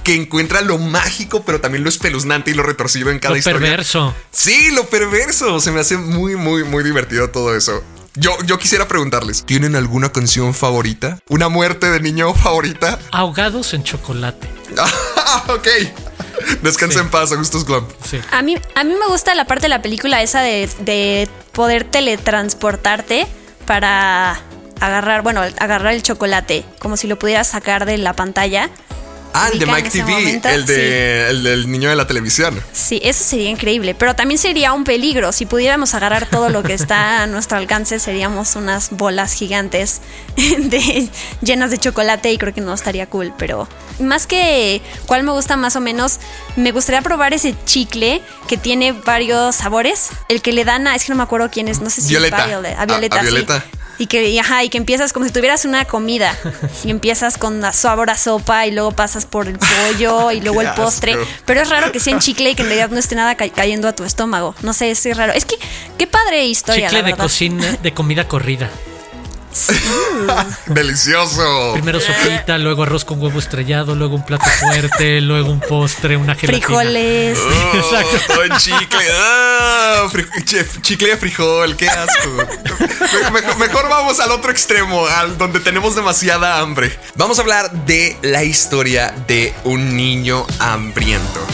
que 0.05 0.15
encuentra 0.15 0.61
lo 0.61 0.77
mágico, 0.77 1.43
pero 1.43 1.59
también 1.59 1.83
lo 1.83 1.89
espeluznante 1.89 2.51
y 2.51 2.53
lo 2.53 2.63
retorcido 2.63 3.09
en 3.11 3.19
cada 3.19 3.33
Lo 3.33 3.37
historia. 3.39 3.59
perverso. 3.59 4.13
Sí, 4.31 4.71
lo 4.71 4.85
perverso. 4.85 5.59
Se 5.59 5.71
me 5.71 5.81
hace 5.81 5.97
muy, 5.97 6.37
muy, 6.37 6.63
muy 6.63 6.83
divertido 6.83 7.29
todo 7.31 7.53
eso. 7.57 7.83
Yo, 8.13 8.31
yo 8.45 8.57
quisiera 8.57 8.87
preguntarles, 8.87 9.43
¿tienen 9.45 9.75
alguna 9.75 10.13
canción 10.13 10.53
favorita? 10.53 11.19
¿Una 11.27 11.49
muerte 11.49 11.89
de 11.91 11.99
niño 11.99 12.33
favorita? 12.33 12.97
Ahogados 13.11 13.73
en 13.73 13.83
chocolate. 13.83 14.47
ok. 15.49 15.67
Descansa 16.61 16.99
Sí. 16.99 17.05
en 17.05 17.09
paz, 17.09 17.31
Augustus 17.31 17.65
Glump. 17.65 17.89
Sí. 18.09 18.21
A 18.31 18.41
mí, 18.41 18.55
a 18.75 18.83
mí 18.85 18.93
me 18.93 19.07
gusta 19.07 19.35
la 19.35 19.45
parte 19.47 19.63
de 19.63 19.69
la 19.69 19.81
película 19.81 20.21
esa 20.21 20.41
de, 20.41 20.69
de 20.79 21.27
poder 21.51 21.83
teletransportarte 21.83 23.27
para 23.65 24.39
agarrar, 24.79 25.21
bueno, 25.23 25.41
agarrar 25.59 25.93
el 25.93 26.03
chocolate, 26.03 26.63
como 26.79 26.95
si 26.97 27.07
lo 27.07 27.17
pudieras 27.17 27.47
sacar 27.47 27.85
de 27.85 27.97
la 27.97 28.13
pantalla. 28.13 28.69
Ah, 29.37 29.49
el 29.51 29.59
de 29.59 29.65
Mike 29.65 29.89
TV, 29.89 30.11
momento, 30.11 30.47
el, 30.49 30.65
de, 30.65 31.29
el 31.29 31.43
del 31.43 31.69
niño 31.71 31.89
de 31.89 31.95
la 31.95 32.07
televisión. 32.07 32.61
Sí, 32.71 32.99
eso 33.03 33.23
sería 33.23 33.49
increíble, 33.49 33.93
pero 33.95 34.15
también 34.15 34.37
sería 34.37 34.71
un 34.73 34.83
peligro. 34.83 35.31
Si 35.31 35.45
pudiéramos 35.45 35.93
agarrar 35.93 36.25
todo 36.29 36.49
lo 36.49 36.63
que 36.63 36.73
está 36.73 37.23
a 37.23 37.27
nuestro 37.27 37.57
alcance, 37.57 37.99
seríamos 37.99 38.55
unas 38.55 38.91
bolas 38.91 39.33
gigantes 39.33 40.01
de, 40.37 41.09
llenas 41.41 41.71
de 41.71 41.77
chocolate 41.77 42.31
y 42.31 42.37
creo 42.37 42.53
que 42.53 42.61
no 42.61 42.73
estaría 42.73 43.07
cool. 43.07 43.33
Pero 43.37 43.67
más 43.99 44.25
que 44.27 44.81
cuál 45.05 45.23
me 45.23 45.31
gusta 45.31 45.57
más 45.57 45.75
o 45.75 45.81
menos, 45.81 46.19
me 46.55 46.71
gustaría 46.71 47.01
probar 47.01 47.33
ese 47.33 47.55
chicle 47.65 48.21
que 48.47 48.57
tiene 48.57 48.93
varios 48.93 49.55
sabores. 49.57 50.09
El 50.29 50.41
que 50.41 50.53
le 50.53 50.63
dan 50.65 50.87
a, 50.87 50.95
es 50.95 51.03
que 51.03 51.09
no 51.11 51.17
me 51.17 51.23
acuerdo 51.23 51.49
quién 51.51 51.67
es, 51.67 51.81
no 51.81 51.89
sé 51.89 52.01
si 52.01 52.09
Violeta. 52.09 52.39
es 52.43 52.47
Violet, 52.47 52.77
A- 52.77 52.81
a 52.81 52.85
Violeta. 52.85 53.15
a 53.17 53.19
sí. 53.19 53.25
Violeta. 53.25 53.65
Y 53.97 54.07
que, 54.07 54.29
y 54.29 54.37
ajá, 54.39 54.63
y 54.63 54.69
que 54.69 54.77
empiezas 54.77 55.13
como 55.13 55.25
si 55.25 55.31
tuvieras 55.31 55.63
una 55.65 55.85
comida 55.85 56.35
y 56.83 56.89
empiezas 56.91 57.37
con 57.37 57.61
la 57.61 57.71
sabor 57.71 58.09
a 58.09 58.17
sopa 58.17 58.65
y 58.67 58.71
luego 58.71 58.91
pasas 58.91 59.25
por 59.25 59.47
el 59.47 59.57
pollo 59.57 60.31
y 60.33 60.41
luego 60.41 60.61
el 60.61 60.71
postre. 60.73 61.15
Pero 61.45 61.61
es 61.61 61.69
raro 61.69 61.91
que 61.91 61.99
sea 61.99 62.13
en 62.13 62.19
chicle 62.19 62.49
y 62.51 62.55
que 62.55 62.63
en 62.63 62.67
realidad 62.67 62.89
no 62.89 62.99
esté 62.99 63.15
nada 63.15 63.35
ca- 63.35 63.49
cayendo 63.49 63.87
a 63.87 63.93
tu 63.95 64.03
estómago. 64.03 64.53
No 64.61 64.73
sé, 64.73 64.91
es 64.91 65.05
raro. 65.15 65.31
Es 65.33 65.45
que, 65.45 65.55
qué 65.97 66.07
padre 66.07 66.45
historia. 66.45 66.87
Chicle 66.89 67.01
la 67.03 67.07
de 67.07 67.15
cocina, 67.15 67.77
de 67.81 67.93
comida 67.93 68.27
corrida. 68.27 68.69
Delicioso. 70.67 71.73
Primero 71.73 71.99
sopita, 71.99 72.57
luego 72.57 72.83
arroz 72.83 73.05
con 73.05 73.21
huevo 73.21 73.39
estrellado, 73.39 73.95
luego 73.95 74.15
un 74.15 74.25
plato 74.25 74.45
fuerte, 74.59 75.21
luego 75.21 75.49
un 75.51 75.59
postre, 75.59 76.17
una 76.17 76.35
gelatina. 76.35 76.65
Frijoles. 76.67 77.39
Oh, 77.39 77.77
Exacto. 77.77 78.57
Chicle. 78.57 79.05
Ah, 79.13 80.07
chicle 80.81 81.07
de 81.09 81.17
frijol, 81.17 81.75
qué 81.75 81.89
asco. 81.89 82.29
Me- 83.31 83.35
Mejor, 83.41 83.57
mejor 83.57 83.89
vamos 83.89 84.19
al 84.19 84.31
otro 84.31 84.51
extremo, 84.51 85.05
al 85.07 85.37
donde 85.37 85.59
tenemos 85.59 85.95
demasiada 85.95 86.59
hambre. 86.59 86.97
Vamos 87.15 87.37
a 87.39 87.41
hablar 87.41 87.71
de 87.85 88.15
la 88.21 88.43
historia 88.43 89.13
de 89.27 89.53
un 89.63 89.95
niño 89.95 90.45
hambriento. 90.59 91.45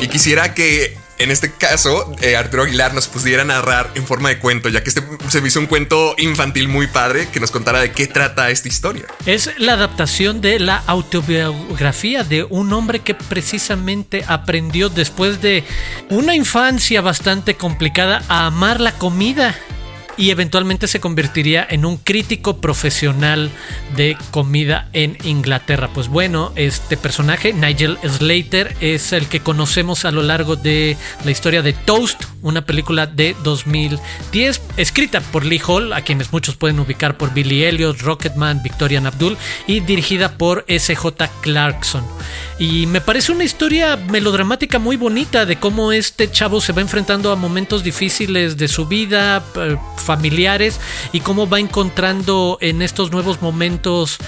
Y 0.00 0.08
quisiera 0.08 0.52
que 0.54 0.96
en 1.18 1.30
este 1.30 1.52
caso, 1.52 2.14
eh, 2.20 2.36
Arturo 2.36 2.64
Aguilar 2.64 2.94
nos 2.94 3.08
pudiera 3.08 3.44
narrar 3.44 3.90
en 3.94 4.06
forma 4.06 4.28
de 4.28 4.38
cuento, 4.38 4.68
ya 4.68 4.82
que 4.82 4.90
este 4.90 5.02
se 5.28 5.40
me 5.40 5.48
hizo 5.48 5.60
un 5.60 5.66
cuento 5.66 6.14
infantil 6.18 6.68
muy 6.68 6.86
padre 6.86 7.28
que 7.28 7.40
nos 7.40 7.50
contara 7.50 7.80
de 7.80 7.92
qué 7.92 8.06
trata 8.06 8.50
esta 8.50 8.68
historia. 8.68 9.06
Es 9.24 9.50
la 9.58 9.74
adaptación 9.74 10.40
de 10.40 10.58
la 10.58 10.82
autobiografía 10.86 12.24
de 12.24 12.44
un 12.44 12.72
hombre 12.72 13.00
que 13.00 13.14
precisamente 13.14 14.24
aprendió 14.26 14.88
después 14.88 15.40
de 15.40 15.64
una 16.10 16.34
infancia 16.34 17.00
bastante 17.00 17.54
complicada 17.54 18.22
a 18.28 18.46
amar 18.46 18.80
la 18.80 18.92
comida 18.92 19.54
y 20.16 20.30
eventualmente 20.30 20.88
se 20.88 21.00
convertiría 21.00 21.66
en 21.68 21.84
un 21.84 21.96
crítico 21.96 22.60
profesional 22.60 23.50
de 23.96 24.16
comida 24.30 24.88
en 24.92 25.18
Inglaterra. 25.24 25.90
Pues 25.92 26.08
bueno, 26.08 26.52
este 26.56 26.96
personaje, 26.96 27.52
Nigel 27.52 27.98
Slater, 28.02 28.76
es 28.80 29.12
el 29.12 29.26
que 29.26 29.40
conocemos 29.40 30.04
a 30.04 30.10
lo 30.10 30.22
largo 30.22 30.56
de 30.56 30.96
la 31.24 31.30
historia 31.30 31.62
de 31.62 31.72
Toast, 31.72 32.22
una 32.42 32.64
película 32.64 33.06
de 33.06 33.36
2010, 33.42 34.62
escrita 34.76 35.20
por 35.20 35.44
Lee 35.44 35.60
Hall, 35.66 35.92
a 35.92 36.02
quienes 36.02 36.32
muchos 36.32 36.56
pueden 36.56 36.80
ubicar 36.80 37.16
por 37.16 37.34
Billy 37.34 37.64
Elliot, 37.64 38.00
Rocketman, 38.00 38.62
Victorian 38.62 39.06
Abdul, 39.06 39.36
y 39.66 39.80
dirigida 39.80 40.38
por 40.38 40.64
S.J. 40.68 41.28
Clarkson. 41.40 42.04
Y 42.58 42.86
me 42.86 43.00
parece 43.00 43.32
una 43.32 43.44
historia 43.44 43.96
melodramática 43.96 44.78
muy 44.78 44.96
bonita 44.96 45.44
de 45.44 45.56
cómo 45.56 45.92
este 45.92 46.30
chavo 46.30 46.60
se 46.60 46.72
va 46.72 46.80
enfrentando 46.80 47.30
a 47.30 47.36
momentos 47.36 47.82
difíciles 47.82 48.56
de 48.56 48.68
su 48.68 48.86
vida, 48.86 49.44
familiares, 50.06 50.80
y 51.12 51.20
cómo 51.20 51.48
va 51.48 51.60
encontrando 51.60 52.58
en 52.60 52.80
estos 52.80 53.10
nuevos 53.10 53.42
momentos, 53.42 54.18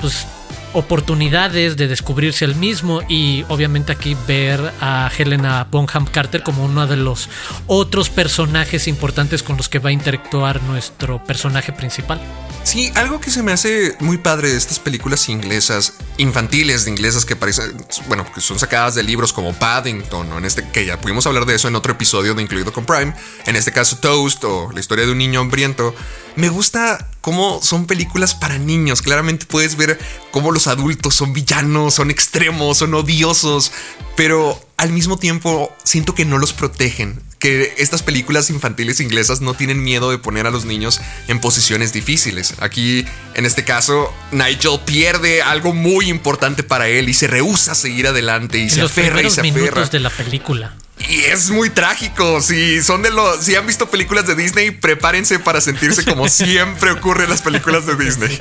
pues 0.00 0.26
oportunidades 0.76 1.78
de 1.78 1.88
descubrirse 1.88 2.44
el 2.44 2.54
mismo 2.54 3.00
y 3.08 3.46
obviamente 3.48 3.92
aquí 3.92 4.14
ver 4.28 4.60
a 4.82 5.10
Helena 5.16 5.66
Bonham 5.70 6.04
Carter 6.04 6.42
como 6.42 6.66
uno 6.66 6.86
de 6.86 6.96
los 6.96 7.30
otros 7.66 8.10
personajes 8.10 8.86
importantes 8.86 9.42
con 9.42 9.56
los 9.56 9.70
que 9.70 9.78
va 9.78 9.88
a 9.88 9.92
interactuar 9.92 10.62
nuestro 10.64 11.24
personaje 11.24 11.72
principal. 11.72 12.20
Sí, 12.62 12.92
algo 12.94 13.20
que 13.20 13.30
se 13.30 13.42
me 13.42 13.52
hace 13.52 13.96
muy 14.00 14.18
padre 14.18 14.50
de 14.50 14.58
estas 14.58 14.78
películas 14.78 15.30
inglesas, 15.30 15.94
infantiles 16.18 16.84
de 16.84 16.90
inglesas 16.90 17.24
que 17.24 17.36
parecen, 17.36 17.74
bueno, 18.08 18.26
que 18.34 18.42
son 18.42 18.58
sacadas 18.58 18.94
de 18.94 19.02
libros 19.02 19.32
como 19.32 19.54
Paddington 19.54 20.30
o 20.30 20.38
en 20.38 20.44
este, 20.44 20.68
que 20.68 20.84
ya 20.84 21.00
pudimos 21.00 21.26
hablar 21.26 21.46
de 21.46 21.54
eso 21.54 21.68
en 21.68 21.76
otro 21.76 21.92
episodio 21.92 22.34
de 22.34 22.42
Incluido 22.42 22.72
con 22.72 22.84
Prime, 22.84 23.14
en 23.46 23.56
este 23.56 23.72
caso 23.72 23.96
Toast 23.96 24.44
o 24.44 24.70
la 24.72 24.80
historia 24.80 25.06
de 25.06 25.12
un 25.12 25.18
niño 25.18 25.40
hambriento, 25.40 25.94
me 26.36 26.48
gusta 26.48 27.08
cómo 27.20 27.60
son 27.62 27.86
películas 27.86 28.34
para 28.34 28.58
niños, 28.58 29.02
claramente 29.02 29.46
puedes 29.46 29.76
ver 29.76 29.98
cómo 30.30 30.52
los 30.52 30.66
adultos 30.66 31.14
son 31.14 31.32
villanos, 31.32 31.94
son 31.94 32.10
extremos, 32.10 32.78
son 32.78 32.94
odiosos, 32.94 33.72
pero 34.16 34.60
al 34.76 34.92
mismo 34.92 35.18
tiempo 35.18 35.74
siento 35.82 36.14
que 36.14 36.24
no 36.24 36.38
los 36.38 36.52
protegen 36.52 37.26
que 37.38 37.74
estas 37.78 38.02
películas 38.02 38.50
infantiles 38.50 39.00
inglesas 39.00 39.40
no 39.40 39.54
tienen 39.54 39.82
miedo 39.82 40.10
de 40.10 40.18
poner 40.18 40.46
a 40.46 40.50
los 40.50 40.64
niños 40.64 41.00
en 41.28 41.38
posiciones 41.38 41.92
difíciles. 41.92 42.54
Aquí, 42.60 43.04
en 43.34 43.44
este 43.44 43.64
caso, 43.64 44.12
Nigel 44.32 44.80
pierde 44.84 45.42
algo 45.42 45.74
muy 45.74 46.08
importante 46.08 46.62
para 46.62 46.88
él 46.88 47.08
y 47.08 47.14
se 47.14 47.26
rehúsa 47.26 47.72
a 47.72 47.74
seguir 47.74 48.06
adelante 48.06 48.58
y 48.58 48.70
se 48.70 48.80
aferra 48.80 49.20
y 49.20 49.30
se 49.30 49.40
aferra. 49.40 49.54
minutos 49.58 49.90
de 49.90 50.00
la 50.00 50.10
película. 50.10 50.74
Y 50.98 51.20
es 51.24 51.50
muy 51.50 51.70
trágico. 51.70 52.40
Si 52.40 52.82
son 52.82 53.02
de 53.02 53.10
los. 53.10 53.44
Si 53.44 53.54
han 53.54 53.66
visto 53.66 53.88
películas 53.90 54.26
de 54.26 54.34
Disney, 54.34 54.70
prepárense 54.70 55.38
para 55.38 55.60
sentirse 55.60 56.04
como 56.04 56.28
siempre 56.30 56.90
ocurre 56.90 57.24
en 57.24 57.30
las 57.30 57.42
películas 57.42 57.86
de 57.86 57.96
Disney. 57.96 58.40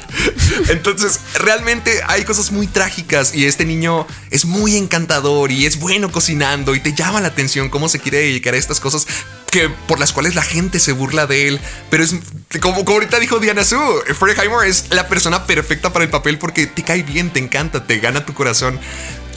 Entonces, 0.69 1.19
realmente 1.35 2.01
hay 2.07 2.23
cosas 2.23 2.51
muy 2.51 2.67
trágicas. 2.67 3.35
Y 3.35 3.45
este 3.45 3.65
niño 3.65 4.07
es 4.31 4.45
muy 4.45 4.77
encantador 4.77 5.51
y 5.51 5.65
es 5.65 5.79
bueno 5.79 6.11
cocinando. 6.11 6.75
Y 6.75 6.79
te 6.79 6.93
llama 6.93 7.21
la 7.21 7.27
atención 7.27 7.69
cómo 7.69 7.89
se 7.89 7.99
quiere 7.99 8.19
dedicar 8.19 8.53
a 8.53 8.57
estas 8.57 8.79
cosas 8.79 9.05
que 9.51 9.69
por 9.69 9.99
las 9.99 10.11
cuales 10.11 10.35
la 10.35 10.41
gente 10.41 10.79
se 10.79 10.93
burla 10.93 11.27
de 11.27 11.49
él. 11.49 11.59
Pero 11.89 12.03
es 12.03 12.15
como, 12.61 12.83
como 12.83 12.97
ahorita 12.97 13.19
dijo 13.19 13.39
Diana 13.39 13.63
Su, 13.63 13.77
Freddie 14.17 14.43
Highmore 14.43 14.67
es 14.67 14.85
la 14.89 15.07
persona 15.07 15.45
perfecta 15.45 15.93
para 15.93 16.03
el 16.03 16.09
papel 16.09 16.39
porque 16.39 16.67
te 16.67 16.83
cae 16.83 17.03
bien, 17.03 17.31
te 17.31 17.39
encanta, 17.39 17.85
te 17.85 17.99
gana 17.99 18.25
tu 18.25 18.33
corazón. 18.33 18.79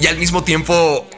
Y 0.01 0.07
al 0.07 0.17
mismo 0.17 0.45
tiempo 0.45 1.09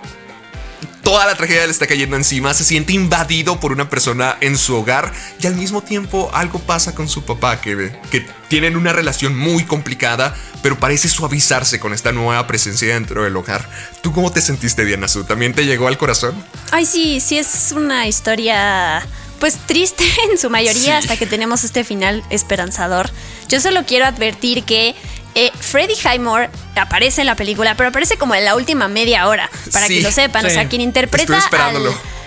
toda 1.02 1.26
la 1.26 1.34
tragedia 1.34 1.66
le 1.66 1.72
está 1.72 1.86
cayendo 1.86 2.16
encima, 2.16 2.54
se 2.54 2.64
siente 2.64 2.92
invadido 2.92 3.60
por 3.60 3.72
una 3.72 3.88
persona 3.88 4.36
en 4.40 4.56
su 4.56 4.76
hogar 4.76 5.12
y 5.40 5.46
al 5.46 5.56
mismo 5.56 5.82
tiempo 5.82 6.30
algo 6.32 6.58
pasa 6.58 6.94
con 6.94 7.08
su 7.08 7.24
papá 7.24 7.60
que, 7.60 7.92
que 8.10 8.26
tienen 8.48 8.76
una 8.76 8.92
relación 8.92 9.36
muy 9.36 9.64
complicada, 9.64 10.36
pero 10.62 10.78
parece 10.78 11.08
suavizarse 11.08 11.80
con 11.80 11.92
esta 11.92 12.12
nueva 12.12 12.46
presencia 12.46 12.94
dentro 12.94 13.24
del 13.24 13.36
hogar. 13.36 13.68
¿Tú 14.02 14.12
cómo 14.12 14.32
te 14.32 14.40
sentiste, 14.40 14.84
Diana 14.84 15.08
Su? 15.08 15.24
¿También 15.24 15.54
te 15.54 15.64
llegó 15.64 15.88
al 15.88 15.98
corazón? 15.98 16.34
Ay, 16.70 16.86
sí, 16.86 17.20
sí 17.20 17.38
es 17.38 17.72
una 17.76 18.06
historia 18.06 19.06
pues 19.40 19.56
triste 19.66 20.04
en 20.30 20.38
su 20.38 20.50
mayoría 20.50 20.98
hasta 20.98 21.16
que 21.16 21.26
tenemos 21.26 21.64
este 21.64 21.82
final 21.82 22.22
esperanzador. 22.30 23.10
Yo 23.48 23.60
solo 23.60 23.84
quiero 23.84 24.04
advertir 24.04 24.62
que 24.64 24.94
eh, 25.34 25.50
Freddie 25.58 25.96
Highmore 25.96 26.50
aparece 26.74 27.20
en 27.20 27.26
la 27.26 27.36
película, 27.36 27.76
pero 27.76 27.90
aparece 27.90 28.16
como 28.16 28.34
en 28.34 28.44
la 28.44 28.56
última 28.56 28.88
media 28.88 29.28
hora, 29.28 29.50
para 29.72 29.86
que 29.86 30.02
lo 30.02 30.10
sepan. 30.10 30.44
O 30.46 30.50
sea, 30.50 30.68
quien 30.68 30.82
interpreta 30.82 31.38
al, 31.52 31.76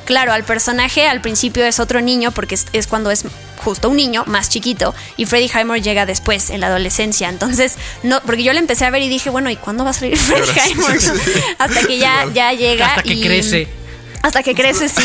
claro, 0.05 0.33
al 0.33 0.43
personaje 0.43 1.07
al 1.07 1.21
principio 1.21 1.65
es 1.65 1.79
otro 1.79 2.01
niño, 2.01 2.31
porque 2.31 2.55
es, 2.55 2.87
cuando 2.87 3.11
es 3.11 3.25
justo 3.57 3.89
un 3.89 3.97
niño 3.97 4.23
más 4.27 4.49
chiquito, 4.49 4.93
y 5.17 5.25
Freddie 5.25 5.49
Highmore 5.53 5.81
llega 5.81 6.05
después, 6.05 6.49
en 6.49 6.61
la 6.61 6.67
adolescencia. 6.67 7.29
Entonces, 7.29 7.75
no, 8.03 8.21
porque 8.21 8.43
yo 8.43 8.53
le 8.53 8.59
empecé 8.59 8.85
a 8.85 8.89
ver 8.89 9.01
y 9.01 9.09
dije, 9.09 9.29
bueno, 9.29 9.49
¿y 9.49 9.55
cuándo 9.55 9.83
va 9.83 9.91
a 9.91 9.93
salir 9.93 10.17
Freddie 10.17 10.53
Highmore? 10.53 10.99
Hasta 11.57 11.81
que 11.81 11.97
ya, 11.97 12.27
ya 12.33 12.53
llega. 12.53 12.87
Hasta 12.87 13.03
que 13.03 13.21
crece. 13.21 13.82
Hasta 14.23 14.41
que 14.41 14.55
crece, 14.55 14.87
sí, 14.87 15.01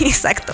exacto. 0.04 0.52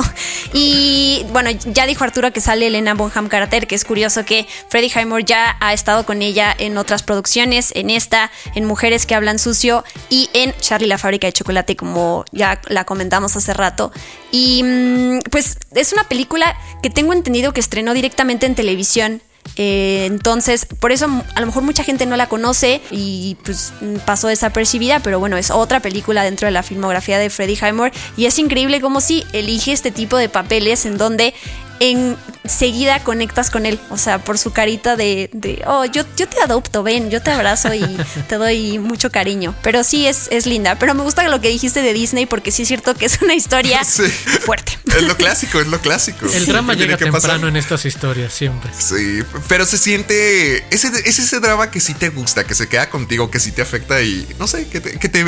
Y 0.53 1.25
bueno, 1.33 1.51
ya 1.51 1.87
dijo 1.87 2.05
Arturo 2.05 2.35
que 2.35 2.43
sale 2.43 2.67
Elena 2.67 2.93
Bonham 2.93 3.29
Carter, 3.29 3.67
que 3.67 3.75
es 3.75 3.85
curioso 3.85 4.27
que 4.27 4.47
Freddie 4.69 4.93
Highmore 4.95 5.25
ya 5.25 5.57
ha 5.59 5.73
estado 5.73 6.05
con 6.05 6.21
ella 6.21 6.55
en 6.57 6.77
otras 6.77 7.03
producciones, 7.03 7.73
en 7.75 7.89
esta, 7.89 8.31
en 8.55 8.67
Mujeres 8.67 9.07
que 9.07 9.15
hablan 9.15 9.39
sucio 9.39 9.85
y 10.11 10.29
en 10.35 10.55
Charlie 10.61 10.87
la 10.87 10.99
fábrica 10.99 11.27
de 11.27 11.33
chocolate, 11.33 11.77
como 11.77 12.27
ya 12.31 12.61
la 12.69 12.85
comentamos 12.85 13.37
hace 13.37 13.55
rato. 13.55 13.91
Y 14.31 14.63
mm, 14.63 15.19
pues 15.31 15.57
es 15.75 15.95
una 15.95 16.07
película 16.07 16.59
que 16.83 16.91
tengo 16.91 17.15
entendido 17.15 17.55
que 17.55 17.61
estrenó 17.61 17.95
directamente 17.95 18.45
en 18.45 18.55
televisión 18.55 19.23
eh, 19.57 20.07
entonces, 20.07 20.67
por 20.67 20.93
eso 20.93 21.07
a 21.35 21.41
lo 21.41 21.47
mejor 21.47 21.63
mucha 21.63 21.85
gente 21.85 22.07
no 22.07 22.17
la 22.17 22.29
conoce 22.29 22.81
y 22.91 23.37
pues 23.45 23.73
pasó 24.05 24.29
desapercibida, 24.29 25.01
pero 25.01 25.21
bueno, 25.21 25.37
es 25.37 25.51
otra 25.51 25.81
película 25.81 26.25
dentro 26.25 26.47
de 26.47 26.53
la 26.53 26.63
filmografía 26.63 27.19
de 27.19 27.31
Freddie 27.31 27.57
Highmore. 27.57 27.93
Y 28.17 28.27
es 28.27 28.39
increíble 28.39 28.81
como 28.81 29.01
si 29.01 29.25
elige 29.33 29.73
este 29.73 29.91
tipo 29.91 30.17
de 30.17 30.29
papeles 30.29 30.87
en 30.87 30.99
donde 30.99 31.35
enseguida 31.81 33.03
conectas 33.03 33.51
con 33.51 33.67
él. 33.67 33.79
O 33.91 33.99
sea, 33.99 34.19
por 34.19 34.39
su 34.39 34.53
carita 34.53 34.97
de, 34.97 35.31
oh, 35.67 35.85
yo, 35.85 36.05
yo 36.17 36.29
te 36.29 36.41
adopto, 36.41 36.83
ven, 36.83 37.11
yo 37.11 37.23
te 37.23 37.31
abrazo 37.31 37.75
y 37.75 37.81
te 38.29 38.37
doy 38.37 38.79
mucho 38.79 39.11
cariño. 39.11 39.55
Pero 39.63 39.85
sí 39.85 40.07
es, 40.07 40.29
es 40.31 40.47
linda. 40.47 40.79
Pero 40.79 40.95
me 40.95 41.03
gusta 41.03 41.27
lo 41.29 41.41
que 41.41 41.49
dijiste 41.49 41.83
de 41.83 41.93
Disney 41.93 42.27
porque 42.27 42.51
sí 42.51 42.63
es 42.63 42.69
cierto 42.69 42.95
que 42.95 43.07
es 43.07 43.21
una 43.23 43.35
historia 43.35 43.85
fuerte. 44.41 44.79
Es 44.97 45.03
lo 45.03 45.17
clásico, 45.17 45.61
es 45.61 45.67
lo 45.67 45.81
clásico. 45.81 46.27
El 46.27 46.47
drama 46.47 46.75
llega 46.75 46.97
temprano 46.97 47.49
en 47.49 47.57
estas 47.57 47.85
historias, 47.85 48.33
siempre. 48.33 48.71
Sí, 48.77 49.23
pero 49.49 49.67
se 49.67 49.79
siente. 49.79 50.65
Ese, 50.71 50.89
es 51.05 51.19
ese 51.19 51.41
drama 51.41 51.71
que 51.71 51.81
sí 51.81 51.95
te 51.95 52.11
gusta, 52.11 52.45
que 52.45 52.55
se 52.55 52.69
queda 52.69 52.91
contigo, 52.91 53.31
que 53.31 53.41
sí 53.41 53.53
te 53.53 53.63
afecta 53.63 54.03
y 54.03 54.27
no 54.39 54.47
sé, 54.47 54.69
que 54.69 54.81
te, 54.81 54.99
que 54.99 55.09
te, 55.09 55.25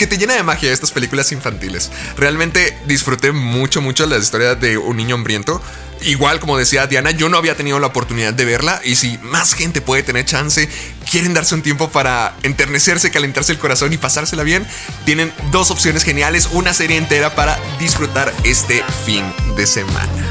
que 0.00 0.06
te 0.06 0.16
llena 0.16 0.32
de 0.32 0.42
magia 0.42 0.72
estas 0.72 0.92
películas 0.92 1.30
infantiles. 1.30 1.90
Realmente 2.16 2.74
disfruté 2.86 3.32
mucho, 3.32 3.82
mucho 3.82 4.06
la 4.06 4.16
historia 4.16 4.54
de 4.54 4.78
un 4.78 4.96
niño 4.96 5.14
hambriento. 5.14 5.60
Igual 6.00 6.40
como 6.40 6.56
decía 6.56 6.86
Diana, 6.86 7.10
yo 7.10 7.28
no 7.28 7.36
había 7.36 7.54
tenido 7.54 7.78
la 7.78 7.88
oportunidad 7.88 8.32
de 8.32 8.46
verla 8.46 8.80
y 8.82 8.96
si 8.96 9.18
más 9.18 9.52
gente 9.52 9.82
puede 9.82 10.02
tener 10.02 10.24
chance, 10.24 10.70
quieren 11.10 11.34
darse 11.34 11.54
un 11.54 11.60
tiempo 11.60 11.90
para 11.90 12.34
enternecerse, 12.42 13.10
calentarse 13.10 13.52
el 13.52 13.58
corazón 13.58 13.92
y 13.92 13.98
pasársela 13.98 14.42
bien, 14.42 14.66
tienen 15.04 15.34
dos 15.50 15.70
opciones 15.70 16.02
geniales, 16.02 16.48
una 16.52 16.72
serie 16.72 16.96
entera 16.96 17.34
para 17.34 17.58
disfrutar 17.78 18.32
este 18.44 18.82
fin 19.04 19.30
de 19.54 19.66
semana. 19.66 20.24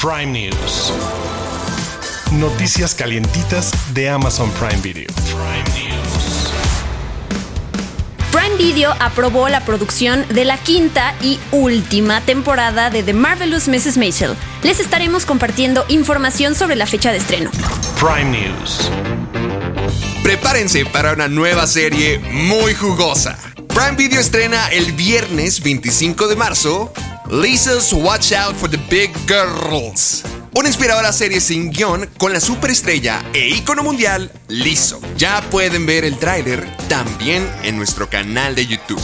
Prime 0.00 0.26
News. 0.26 0.92
Noticias 2.30 2.94
calientitas 2.94 3.72
de 3.94 4.10
Amazon 4.10 4.48
Prime 4.52 4.80
Video. 4.80 5.08
Prime 5.24 5.87
Video 8.58 8.92
aprobó 8.98 9.48
la 9.48 9.64
producción 9.64 10.26
de 10.30 10.44
la 10.44 10.58
quinta 10.58 11.14
y 11.22 11.38
última 11.52 12.20
temporada 12.22 12.90
de 12.90 13.04
The 13.04 13.12
Marvelous 13.12 13.68
Mrs. 13.68 13.96
Maisel. 13.96 14.34
Les 14.64 14.80
estaremos 14.80 15.24
compartiendo 15.24 15.84
información 15.88 16.56
sobre 16.56 16.74
la 16.74 16.86
fecha 16.86 17.12
de 17.12 17.18
estreno. 17.18 17.52
Prime 18.00 18.36
News. 18.36 18.90
Prepárense 20.24 20.84
para 20.86 21.12
una 21.12 21.28
nueva 21.28 21.68
serie 21.68 22.18
muy 22.18 22.74
jugosa. 22.74 23.38
Prime 23.68 23.96
Video 23.96 24.18
estrena 24.18 24.66
el 24.68 24.90
viernes 24.92 25.62
25 25.62 26.26
de 26.26 26.34
marzo 26.34 26.92
Lisa's 27.30 27.92
Watch 27.92 28.32
Out 28.32 28.56
for 28.56 28.68
the 28.68 28.80
Big 28.90 29.12
Girls. 29.28 30.24
Una 30.54 30.68
inspiradora 30.68 31.12
serie 31.12 31.40
sin 31.40 31.70
guion 31.70 32.08
con 32.16 32.32
la 32.32 32.40
superestrella 32.40 33.22
e 33.32 33.48
ícono 33.48 33.82
mundial 33.82 34.30
Liso. 34.48 35.00
Ya 35.16 35.42
pueden 35.50 35.84
ver 35.84 36.04
el 36.04 36.18
tráiler 36.18 36.66
también 36.88 37.46
en 37.62 37.76
nuestro 37.76 38.08
canal 38.08 38.54
de 38.54 38.66
YouTube. 38.66 39.02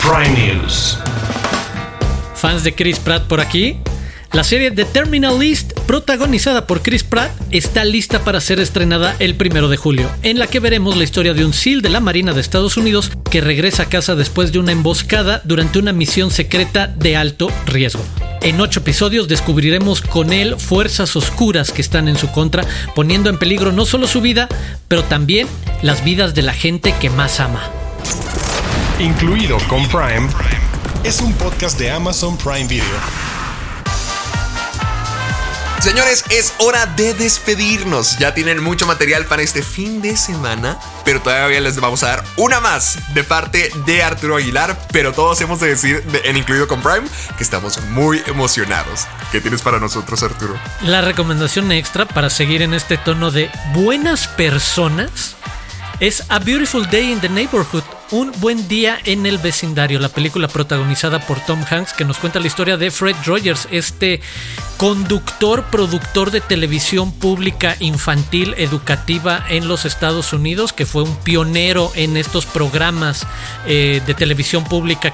Prime 0.00 0.54
News. 0.54 0.98
Fans 2.34 2.62
de 2.62 2.74
Chris 2.74 2.98
Pratt 2.98 3.26
por 3.26 3.40
aquí. 3.40 3.80
La 4.32 4.44
serie 4.44 4.70
The 4.70 4.84
Terminal 4.84 5.38
List, 5.38 5.71
protagonizada 5.82 6.66
por 6.66 6.82
Chris 6.82 7.04
Pratt, 7.04 7.30
está 7.50 7.84
lista 7.84 8.24
para 8.24 8.40
ser 8.40 8.60
estrenada 8.60 9.14
el 9.18 9.34
primero 9.34 9.68
de 9.68 9.76
julio, 9.76 10.10
en 10.22 10.38
la 10.38 10.46
que 10.46 10.60
veremos 10.60 10.96
la 10.96 11.04
historia 11.04 11.34
de 11.34 11.44
un 11.44 11.52
SEAL 11.52 11.82
de 11.82 11.90
la 11.90 12.00
Marina 12.00 12.32
de 12.32 12.40
Estados 12.40 12.76
Unidos 12.76 13.12
que 13.30 13.40
regresa 13.40 13.84
a 13.84 13.88
casa 13.88 14.14
después 14.14 14.52
de 14.52 14.58
una 14.58 14.72
emboscada 14.72 15.40
durante 15.44 15.78
una 15.78 15.92
misión 15.92 16.30
secreta 16.30 16.86
de 16.86 17.16
alto 17.16 17.50
riesgo. 17.66 18.04
En 18.42 18.60
ocho 18.60 18.80
episodios 18.80 19.28
descubriremos 19.28 20.00
con 20.00 20.32
él 20.32 20.56
fuerzas 20.58 21.14
oscuras 21.14 21.70
que 21.70 21.82
están 21.82 22.08
en 22.08 22.16
su 22.16 22.30
contra, 22.32 22.64
poniendo 22.94 23.30
en 23.30 23.38
peligro 23.38 23.70
no 23.72 23.84
solo 23.84 24.06
su 24.06 24.20
vida, 24.20 24.48
pero 24.88 25.04
también 25.04 25.46
las 25.82 26.04
vidas 26.04 26.34
de 26.34 26.42
la 26.42 26.52
gente 26.52 26.94
que 27.00 27.10
más 27.10 27.38
ama. 27.38 27.62
Incluido 28.98 29.58
con 29.68 29.86
Prime, 29.88 30.28
es 31.04 31.20
un 31.20 31.32
podcast 31.34 31.78
de 31.78 31.90
Amazon 31.90 32.36
Prime 32.36 32.66
Video. 32.66 33.21
Señores, 35.82 36.24
es 36.30 36.54
hora 36.58 36.86
de 36.86 37.12
despedirnos. 37.12 38.16
Ya 38.16 38.34
tienen 38.34 38.62
mucho 38.62 38.86
material 38.86 39.26
para 39.26 39.42
este 39.42 39.62
fin 39.62 40.00
de 40.00 40.16
semana, 40.16 40.78
pero 41.04 41.20
todavía 41.20 41.60
les 41.60 41.80
vamos 41.80 42.04
a 42.04 42.06
dar 42.10 42.24
una 42.36 42.60
más 42.60 43.00
de 43.14 43.24
parte 43.24 43.72
de 43.84 44.00
Arturo 44.00 44.36
Aguilar. 44.36 44.78
Pero 44.92 45.12
todos 45.12 45.40
hemos 45.40 45.58
de 45.58 45.70
decir, 45.70 46.04
en 46.22 46.36
incluido 46.36 46.68
con 46.68 46.80
Prime, 46.82 47.08
que 47.36 47.42
estamos 47.42 47.82
muy 47.86 48.22
emocionados. 48.26 49.08
¿Qué 49.32 49.40
tienes 49.40 49.60
para 49.62 49.80
nosotros, 49.80 50.22
Arturo? 50.22 50.54
La 50.82 51.00
recomendación 51.00 51.72
extra 51.72 52.06
para 52.06 52.30
seguir 52.30 52.62
en 52.62 52.74
este 52.74 52.96
tono 52.96 53.32
de 53.32 53.50
buenas 53.72 54.28
personas 54.28 55.34
es 55.98 56.22
A 56.28 56.38
Beautiful 56.38 56.88
Day 56.88 57.10
in 57.10 57.20
the 57.20 57.28
Neighborhood 57.28 57.82
un 58.12 58.30
buen 58.40 58.68
día 58.68 58.98
en 59.04 59.26
el 59.26 59.38
vecindario, 59.38 59.98
la 59.98 60.10
película 60.10 60.46
protagonizada 60.46 61.18
por 61.26 61.40
Tom 61.40 61.64
Hanks 61.68 61.94
que 61.94 62.04
nos 62.04 62.18
cuenta 62.18 62.40
la 62.40 62.46
historia 62.46 62.76
de 62.76 62.90
Fred 62.90 63.16
Rogers, 63.24 63.66
este 63.70 64.20
conductor, 64.76 65.64
productor 65.70 66.30
de 66.30 66.40
televisión 66.40 67.10
pública 67.10 67.74
infantil 67.80 68.54
educativa 68.58 69.44
en 69.48 69.66
los 69.66 69.86
Estados 69.86 70.32
Unidos, 70.32 70.72
que 70.72 70.86
fue 70.86 71.02
un 71.02 71.16
pionero 71.16 71.90
en 71.94 72.16
estos 72.16 72.44
programas 72.44 73.26
eh, 73.66 74.02
de 74.06 74.14
televisión 74.14 74.64
pública 74.64 75.12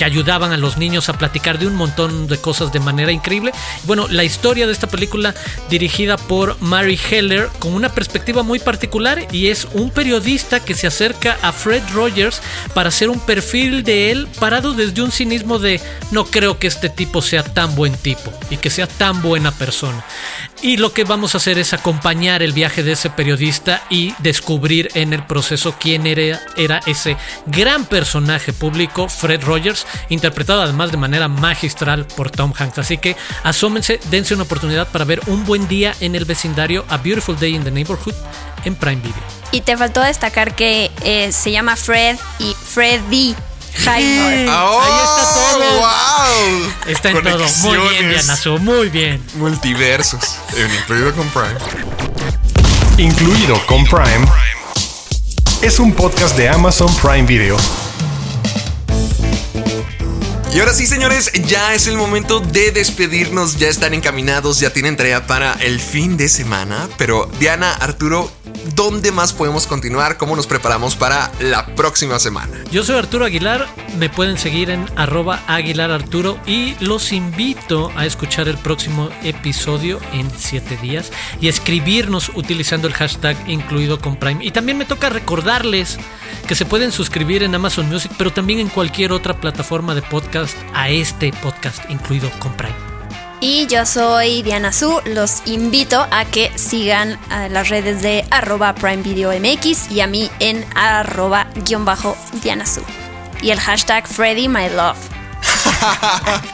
que 0.00 0.06
ayudaban 0.06 0.50
a 0.52 0.56
los 0.56 0.78
niños 0.78 1.10
a 1.10 1.18
platicar 1.18 1.58
de 1.58 1.66
un 1.66 1.74
montón 1.74 2.26
de 2.26 2.38
cosas 2.38 2.72
de 2.72 2.80
manera 2.80 3.12
increíble. 3.12 3.52
Bueno, 3.84 4.08
la 4.08 4.24
historia 4.24 4.66
de 4.66 4.72
esta 4.72 4.86
película 4.86 5.34
dirigida 5.68 6.16
por 6.16 6.58
Mary 6.62 6.98
Heller 7.10 7.50
con 7.58 7.74
una 7.74 7.90
perspectiva 7.90 8.42
muy 8.42 8.60
particular 8.60 9.26
y 9.30 9.48
es 9.48 9.68
un 9.74 9.90
periodista 9.90 10.60
que 10.60 10.72
se 10.72 10.86
acerca 10.86 11.36
a 11.42 11.52
Fred 11.52 11.82
Rogers 11.92 12.40
para 12.72 12.88
hacer 12.88 13.10
un 13.10 13.20
perfil 13.20 13.84
de 13.84 14.10
él 14.10 14.26
parado 14.38 14.72
desde 14.72 15.02
un 15.02 15.12
cinismo 15.12 15.58
de 15.58 15.82
no 16.12 16.24
creo 16.24 16.58
que 16.58 16.68
este 16.68 16.88
tipo 16.88 17.20
sea 17.20 17.44
tan 17.44 17.74
buen 17.74 17.94
tipo 17.94 18.32
y 18.48 18.56
que 18.56 18.70
sea 18.70 18.86
tan 18.86 19.20
buena 19.20 19.52
persona. 19.52 20.02
Y 20.62 20.76
lo 20.76 20.92
que 20.92 21.04
vamos 21.04 21.34
a 21.34 21.38
hacer 21.38 21.58
es 21.58 21.72
acompañar 21.72 22.42
el 22.42 22.52
viaje 22.52 22.82
de 22.82 22.92
ese 22.92 23.08
periodista 23.08 23.82
y 23.88 24.14
descubrir 24.18 24.90
en 24.94 25.14
el 25.14 25.24
proceso 25.24 25.74
quién 25.80 26.06
era, 26.06 26.38
era 26.54 26.80
ese 26.84 27.16
gran 27.46 27.86
personaje 27.86 28.52
público, 28.52 29.08
Fred 29.08 29.42
Rogers, 29.42 29.86
interpretado 30.10 30.60
además 30.60 30.90
de 30.90 30.98
manera 30.98 31.28
magistral 31.28 32.04
por 32.04 32.30
Tom 32.30 32.52
Hanks. 32.54 32.78
Así 32.78 32.98
que 32.98 33.16
asómense, 33.42 34.00
dense 34.10 34.34
una 34.34 34.42
oportunidad 34.42 34.88
para 34.88 35.06
ver 35.06 35.22
un 35.28 35.46
buen 35.46 35.66
día 35.66 35.94
en 36.00 36.14
el 36.14 36.26
vecindario, 36.26 36.84
A 36.90 36.98
Beautiful 36.98 37.38
Day 37.38 37.54
in 37.54 37.64
the 37.64 37.70
Neighborhood 37.70 38.14
en 38.66 38.74
Prime 38.74 39.00
Video. 39.00 39.22
Y 39.52 39.62
te 39.62 39.78
faltó 39.78 40.02
destacar 40.02 40.54
que 40.54 40.90
eh, 41.04 41.32
se 41.32 41.52
llama 41.52 41.74
Fred 41.76 42.18
y 42.38 42.54
Freddy 42.54 43.34
Oh, 44.48 44.80
Ahí 44.82 44.98
está 45.04 45.34
todo. 45.34 45.80
¡Wow! 45.80 46.72
Está 46.86 47.10
en 47.10 47.22
todo. 47.22 47.46
Muy 47.62 47.78
bien. 47.88 48.10
Diana 48.10 48.36
Su, 48.36 48.58
muy 48.58 48.88
bien. 48.88 49.22
Multiversos. 49.34 50.20
Incluido 50.56 51.14
con 51.14 51.28
Prime. 51.30 51.58
Incluido 52.98 53.64
con 53.66 53.84
Prime, 53.86 54.26
es 55.62 55.78
un 55.78 55.92
podcast 55.94 56.36
de 56.36 56.48
Amazon 56.50 56.94
Prime 56.96 57.22
Video. 57.22 57.56
Y 60.52 60.58
ahora 60.58 60.74
sí, 60.74 60.86
señores, 60.86 61.30
ya 61.46 61.74
es 61.74 61.86
el 61.86 61.96
momento 61.96 62.40
de 62.40 62.72
despedirnos. 62.72 63.56
Ya 63.56 63.68
están 63.68 63.94
encaminados, 63.94 64.58
ya 64.60 64.70
tienen 64.72 64.96
tarea 64.96 65.26
para 65.26 65.54
el 65.54 65.80
fin 65.80 66.16
de 66.16 66.28
semana. 66.28 66.88
Pero 66.98 67.30
Diana, 67.38 67.72
Arturo, 67.72 68.30
¿dónde 68.74 69.12
más 69.12 69.32
podemos 69.32 69.66
continuar? 69.66 70.16
¿Cómo 70.16 70.36
nos 70.36 70.46
preparamos 70.46 70.96
para 70.96 71.30
la 71.40 71.66
próxima 71.74 72.18
semana? 72.18 72.56
Yo 72.70 72.84
soy 72.84 72.96
Arturo 72.96 73.24
Aguilar, 73.24 73.66
me 73.98 74.08
pueden 74.08 74.38
seguir 74.38 74.70
en 74.70 74.86
arroba 74.96 75.42
Aguilar 75.46 75.90
Arturo 75.90 76.38
y 76.46 76.76
los 76.80 77.12
invito 77.12 77.90
a 77.96 78.06
escuchar 78.06 78.48
el 78.48 78.58
próximo 78.58 79.10
episodio 79.22 80.00
en 80.12 80.30
7 80.36 80.76
días 80.78 81.10
y 81.40 81.48
escribirnos 81.48 82.30
utilizando 82.34 82.88
el 82.88 82.94
hashtag 82.94 83.36
incluido 83.48 84.00
con 84.00 84.16
Prime. 84.16 84.44
Y 84.44 84.50
también 84.50 84.78
me 84.78 84.84
toca 84.84 85.08
recordarles 85.08 85.98
que 86.46 86.54
se 86.54 86.66
pueden 86.66 86.92
suscribir 86.92 87.42
en 87.42 87.54
Amazon 87.54 87.88
Music, 87.88 88.12
pero 88.18 88.32
también 88.32 88.60
en 88.60 88.68
cualquier 88.68 89.12
otra 89.12 89.40
plataforma 89.40 89.94
de 89.94 90.02
podcast 90.02 90.56
a 90.74 90.88
este 90.88 91.32
podcast 91.42 91.88
incluido 91.90 92.30
con 92.38 92.52
Prime. 92.54 92.89
Y 93.40 93.66
yo 93.68 93.86
soy 93.86 94.42
Diana 94.42 94.72
Su. 94.72 95.00
Los 95.06 95.42
invito 95.46 96.06
a 96.10 96.24
que 96.26 96.52
sigan 96.56 97.18
a 97.30 97.48
las 97.48 97.68
redes 97.70 98.02
de 98.02 98.24
arroba 98.30 98.74
Prime 98.74 99.02
Video 99.02 99.30
MX 99.32 99.90
y 99.90 100.00
a 100.02 100.06
mí 100.06 100.30
en 100.40 100.64
arroba 100.74 101.46
guion 101.64 101.84
bajo 101.86 102.16
Diana 102.42 102.66
Su. 102.66 102.82
Y 103.40 103.50
el 103.50 103.58
hashtag 103.60 104.06
Freddy 104.06 104.48
My 104.48 104.68
Love. 104.68 104.98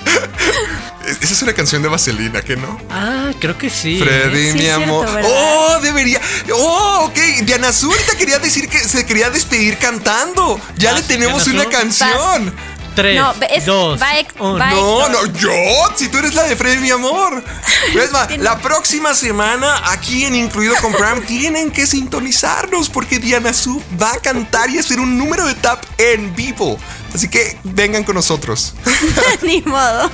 Esa 1.20 1.32
es 1.34 1.42
una 1.42 1.52
canción 1.52 1.82
de 1.82 1.88
Vaselina, 1.88 2.42
¿qué 2.42 2.56
no? 2.56 2.78
Ah, 2.90 3.30
creo 3.40 3.56
que 3.58 3.68
sí. 3.70 3.98
Freddy, 3.98 4.52
Sí, 4.52 4.58
mi 4.58 4.68
amor. 4.68 5.08
oh, 5.24 5.78
debería. 5.82 6.20
Oh, 6.54 7.06
ok. 7.08 7.18
Diana 7.44 7.68
Azul 7.68 7.92
ahorita 7.92 8.16
quería 8.16 8.38
decir 8.38 8.68
que 8.68 8.78
se 8.78 9.04
quería 9.06 9.30
despedir 9.30 9.78
cantando. 9.78 10.60
Ya 10.76 10.92
Vas, 10.92 11.00
le 11.02 11.06
tenemos 11.08 11.44
Diana 11.44 11.62
una 11.62 11.78
Azul. 11.78 11.80
canción. 11.80 12.54
Tres, 12.96 13.14
No, 13.20 13.32
es- 13.50 13.64
dos, 13.66 14.00
va 14.02 14.18
ex- 14.18 14.34
uno. 14.38 14.58
va 14.58 14.70
ex- 14.70 14.76
No, 14.80 15.08
no, 15.10 15.26
yo, 15.26 15.50
si 15.94 16.08
tú 16.08 16.18
eres 16.18 16.34
la 16.34 16.42
de 16.44 16.56
Freddy, 16.56 16.78
mi 16.78 16.90
amor. 16.90 17.44
Es 17.94 18.10
más, 18.10 18.36
la 18.38 18.58
próxima 18.58 19.14
semana, 19.14 19.80
aquí 19.92 20.24
en 20.24 20.34
Incluido 20.34 20.74
con 20.82 20.92
Prime, 20.92 21.20
tienen 21.26 21.70
que 21.70 21.86
sintonizarnos 21.86 22.88
porque 22.88 23.18
Diana 23.18 23.52
Su 23.52 23.82
va 24.00 24.12
a 24.14 24.18
cantar 24.18 24.70
y 24.70 24.78
hacer 24.78 24.98
un 24.98 25.16
número 25.18 25.46
de 25.46 25.54
tap 25.54 25.84
en 25.98 26.34
vivo. 26.34 26.78
Así 27.14 27.28
que 27.28 27.56
vengan 27.64 28.02
con 28.04 28.14
nosotros. 28.16 28.74
Ni 29.42 29.62
modo. 29.62 30.10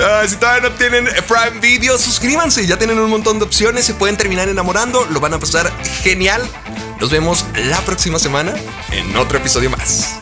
Ah, 0.00 0.22
si 0.26 0.36
todavía 0.36 0.68
no 0.70 0.74
tienen 0.76 1.04
Prime 1.26 1.60
Video, 1.60 1.98
suscríbanse. 1.98 2.66
Ya 2.66 2.78
tienen 2.78 2.98
un 2.98 3.10
montón 3.10 3.38
de 3.38 3.44
opciones. 3.44 3.84
Se 3.84 3.94
pueden 3.94 4.16
terminar 4.16 4.48
enamorando. 4.48 5.04
Lo 5.10 5.20
van 5.20 5.34
a 5.34 5.38
pasar 5.38 5.70
genial. 6.02 6.42
Nos 7.00 7.10
vemos 7.10 7.44
la 7.56 7.80
próxima 7.82 8.18
semana 8.18 8.54
en 8.92 9.14
otro 9.16 9.36
episodio 9.38 9.68
más. 9.70 10.14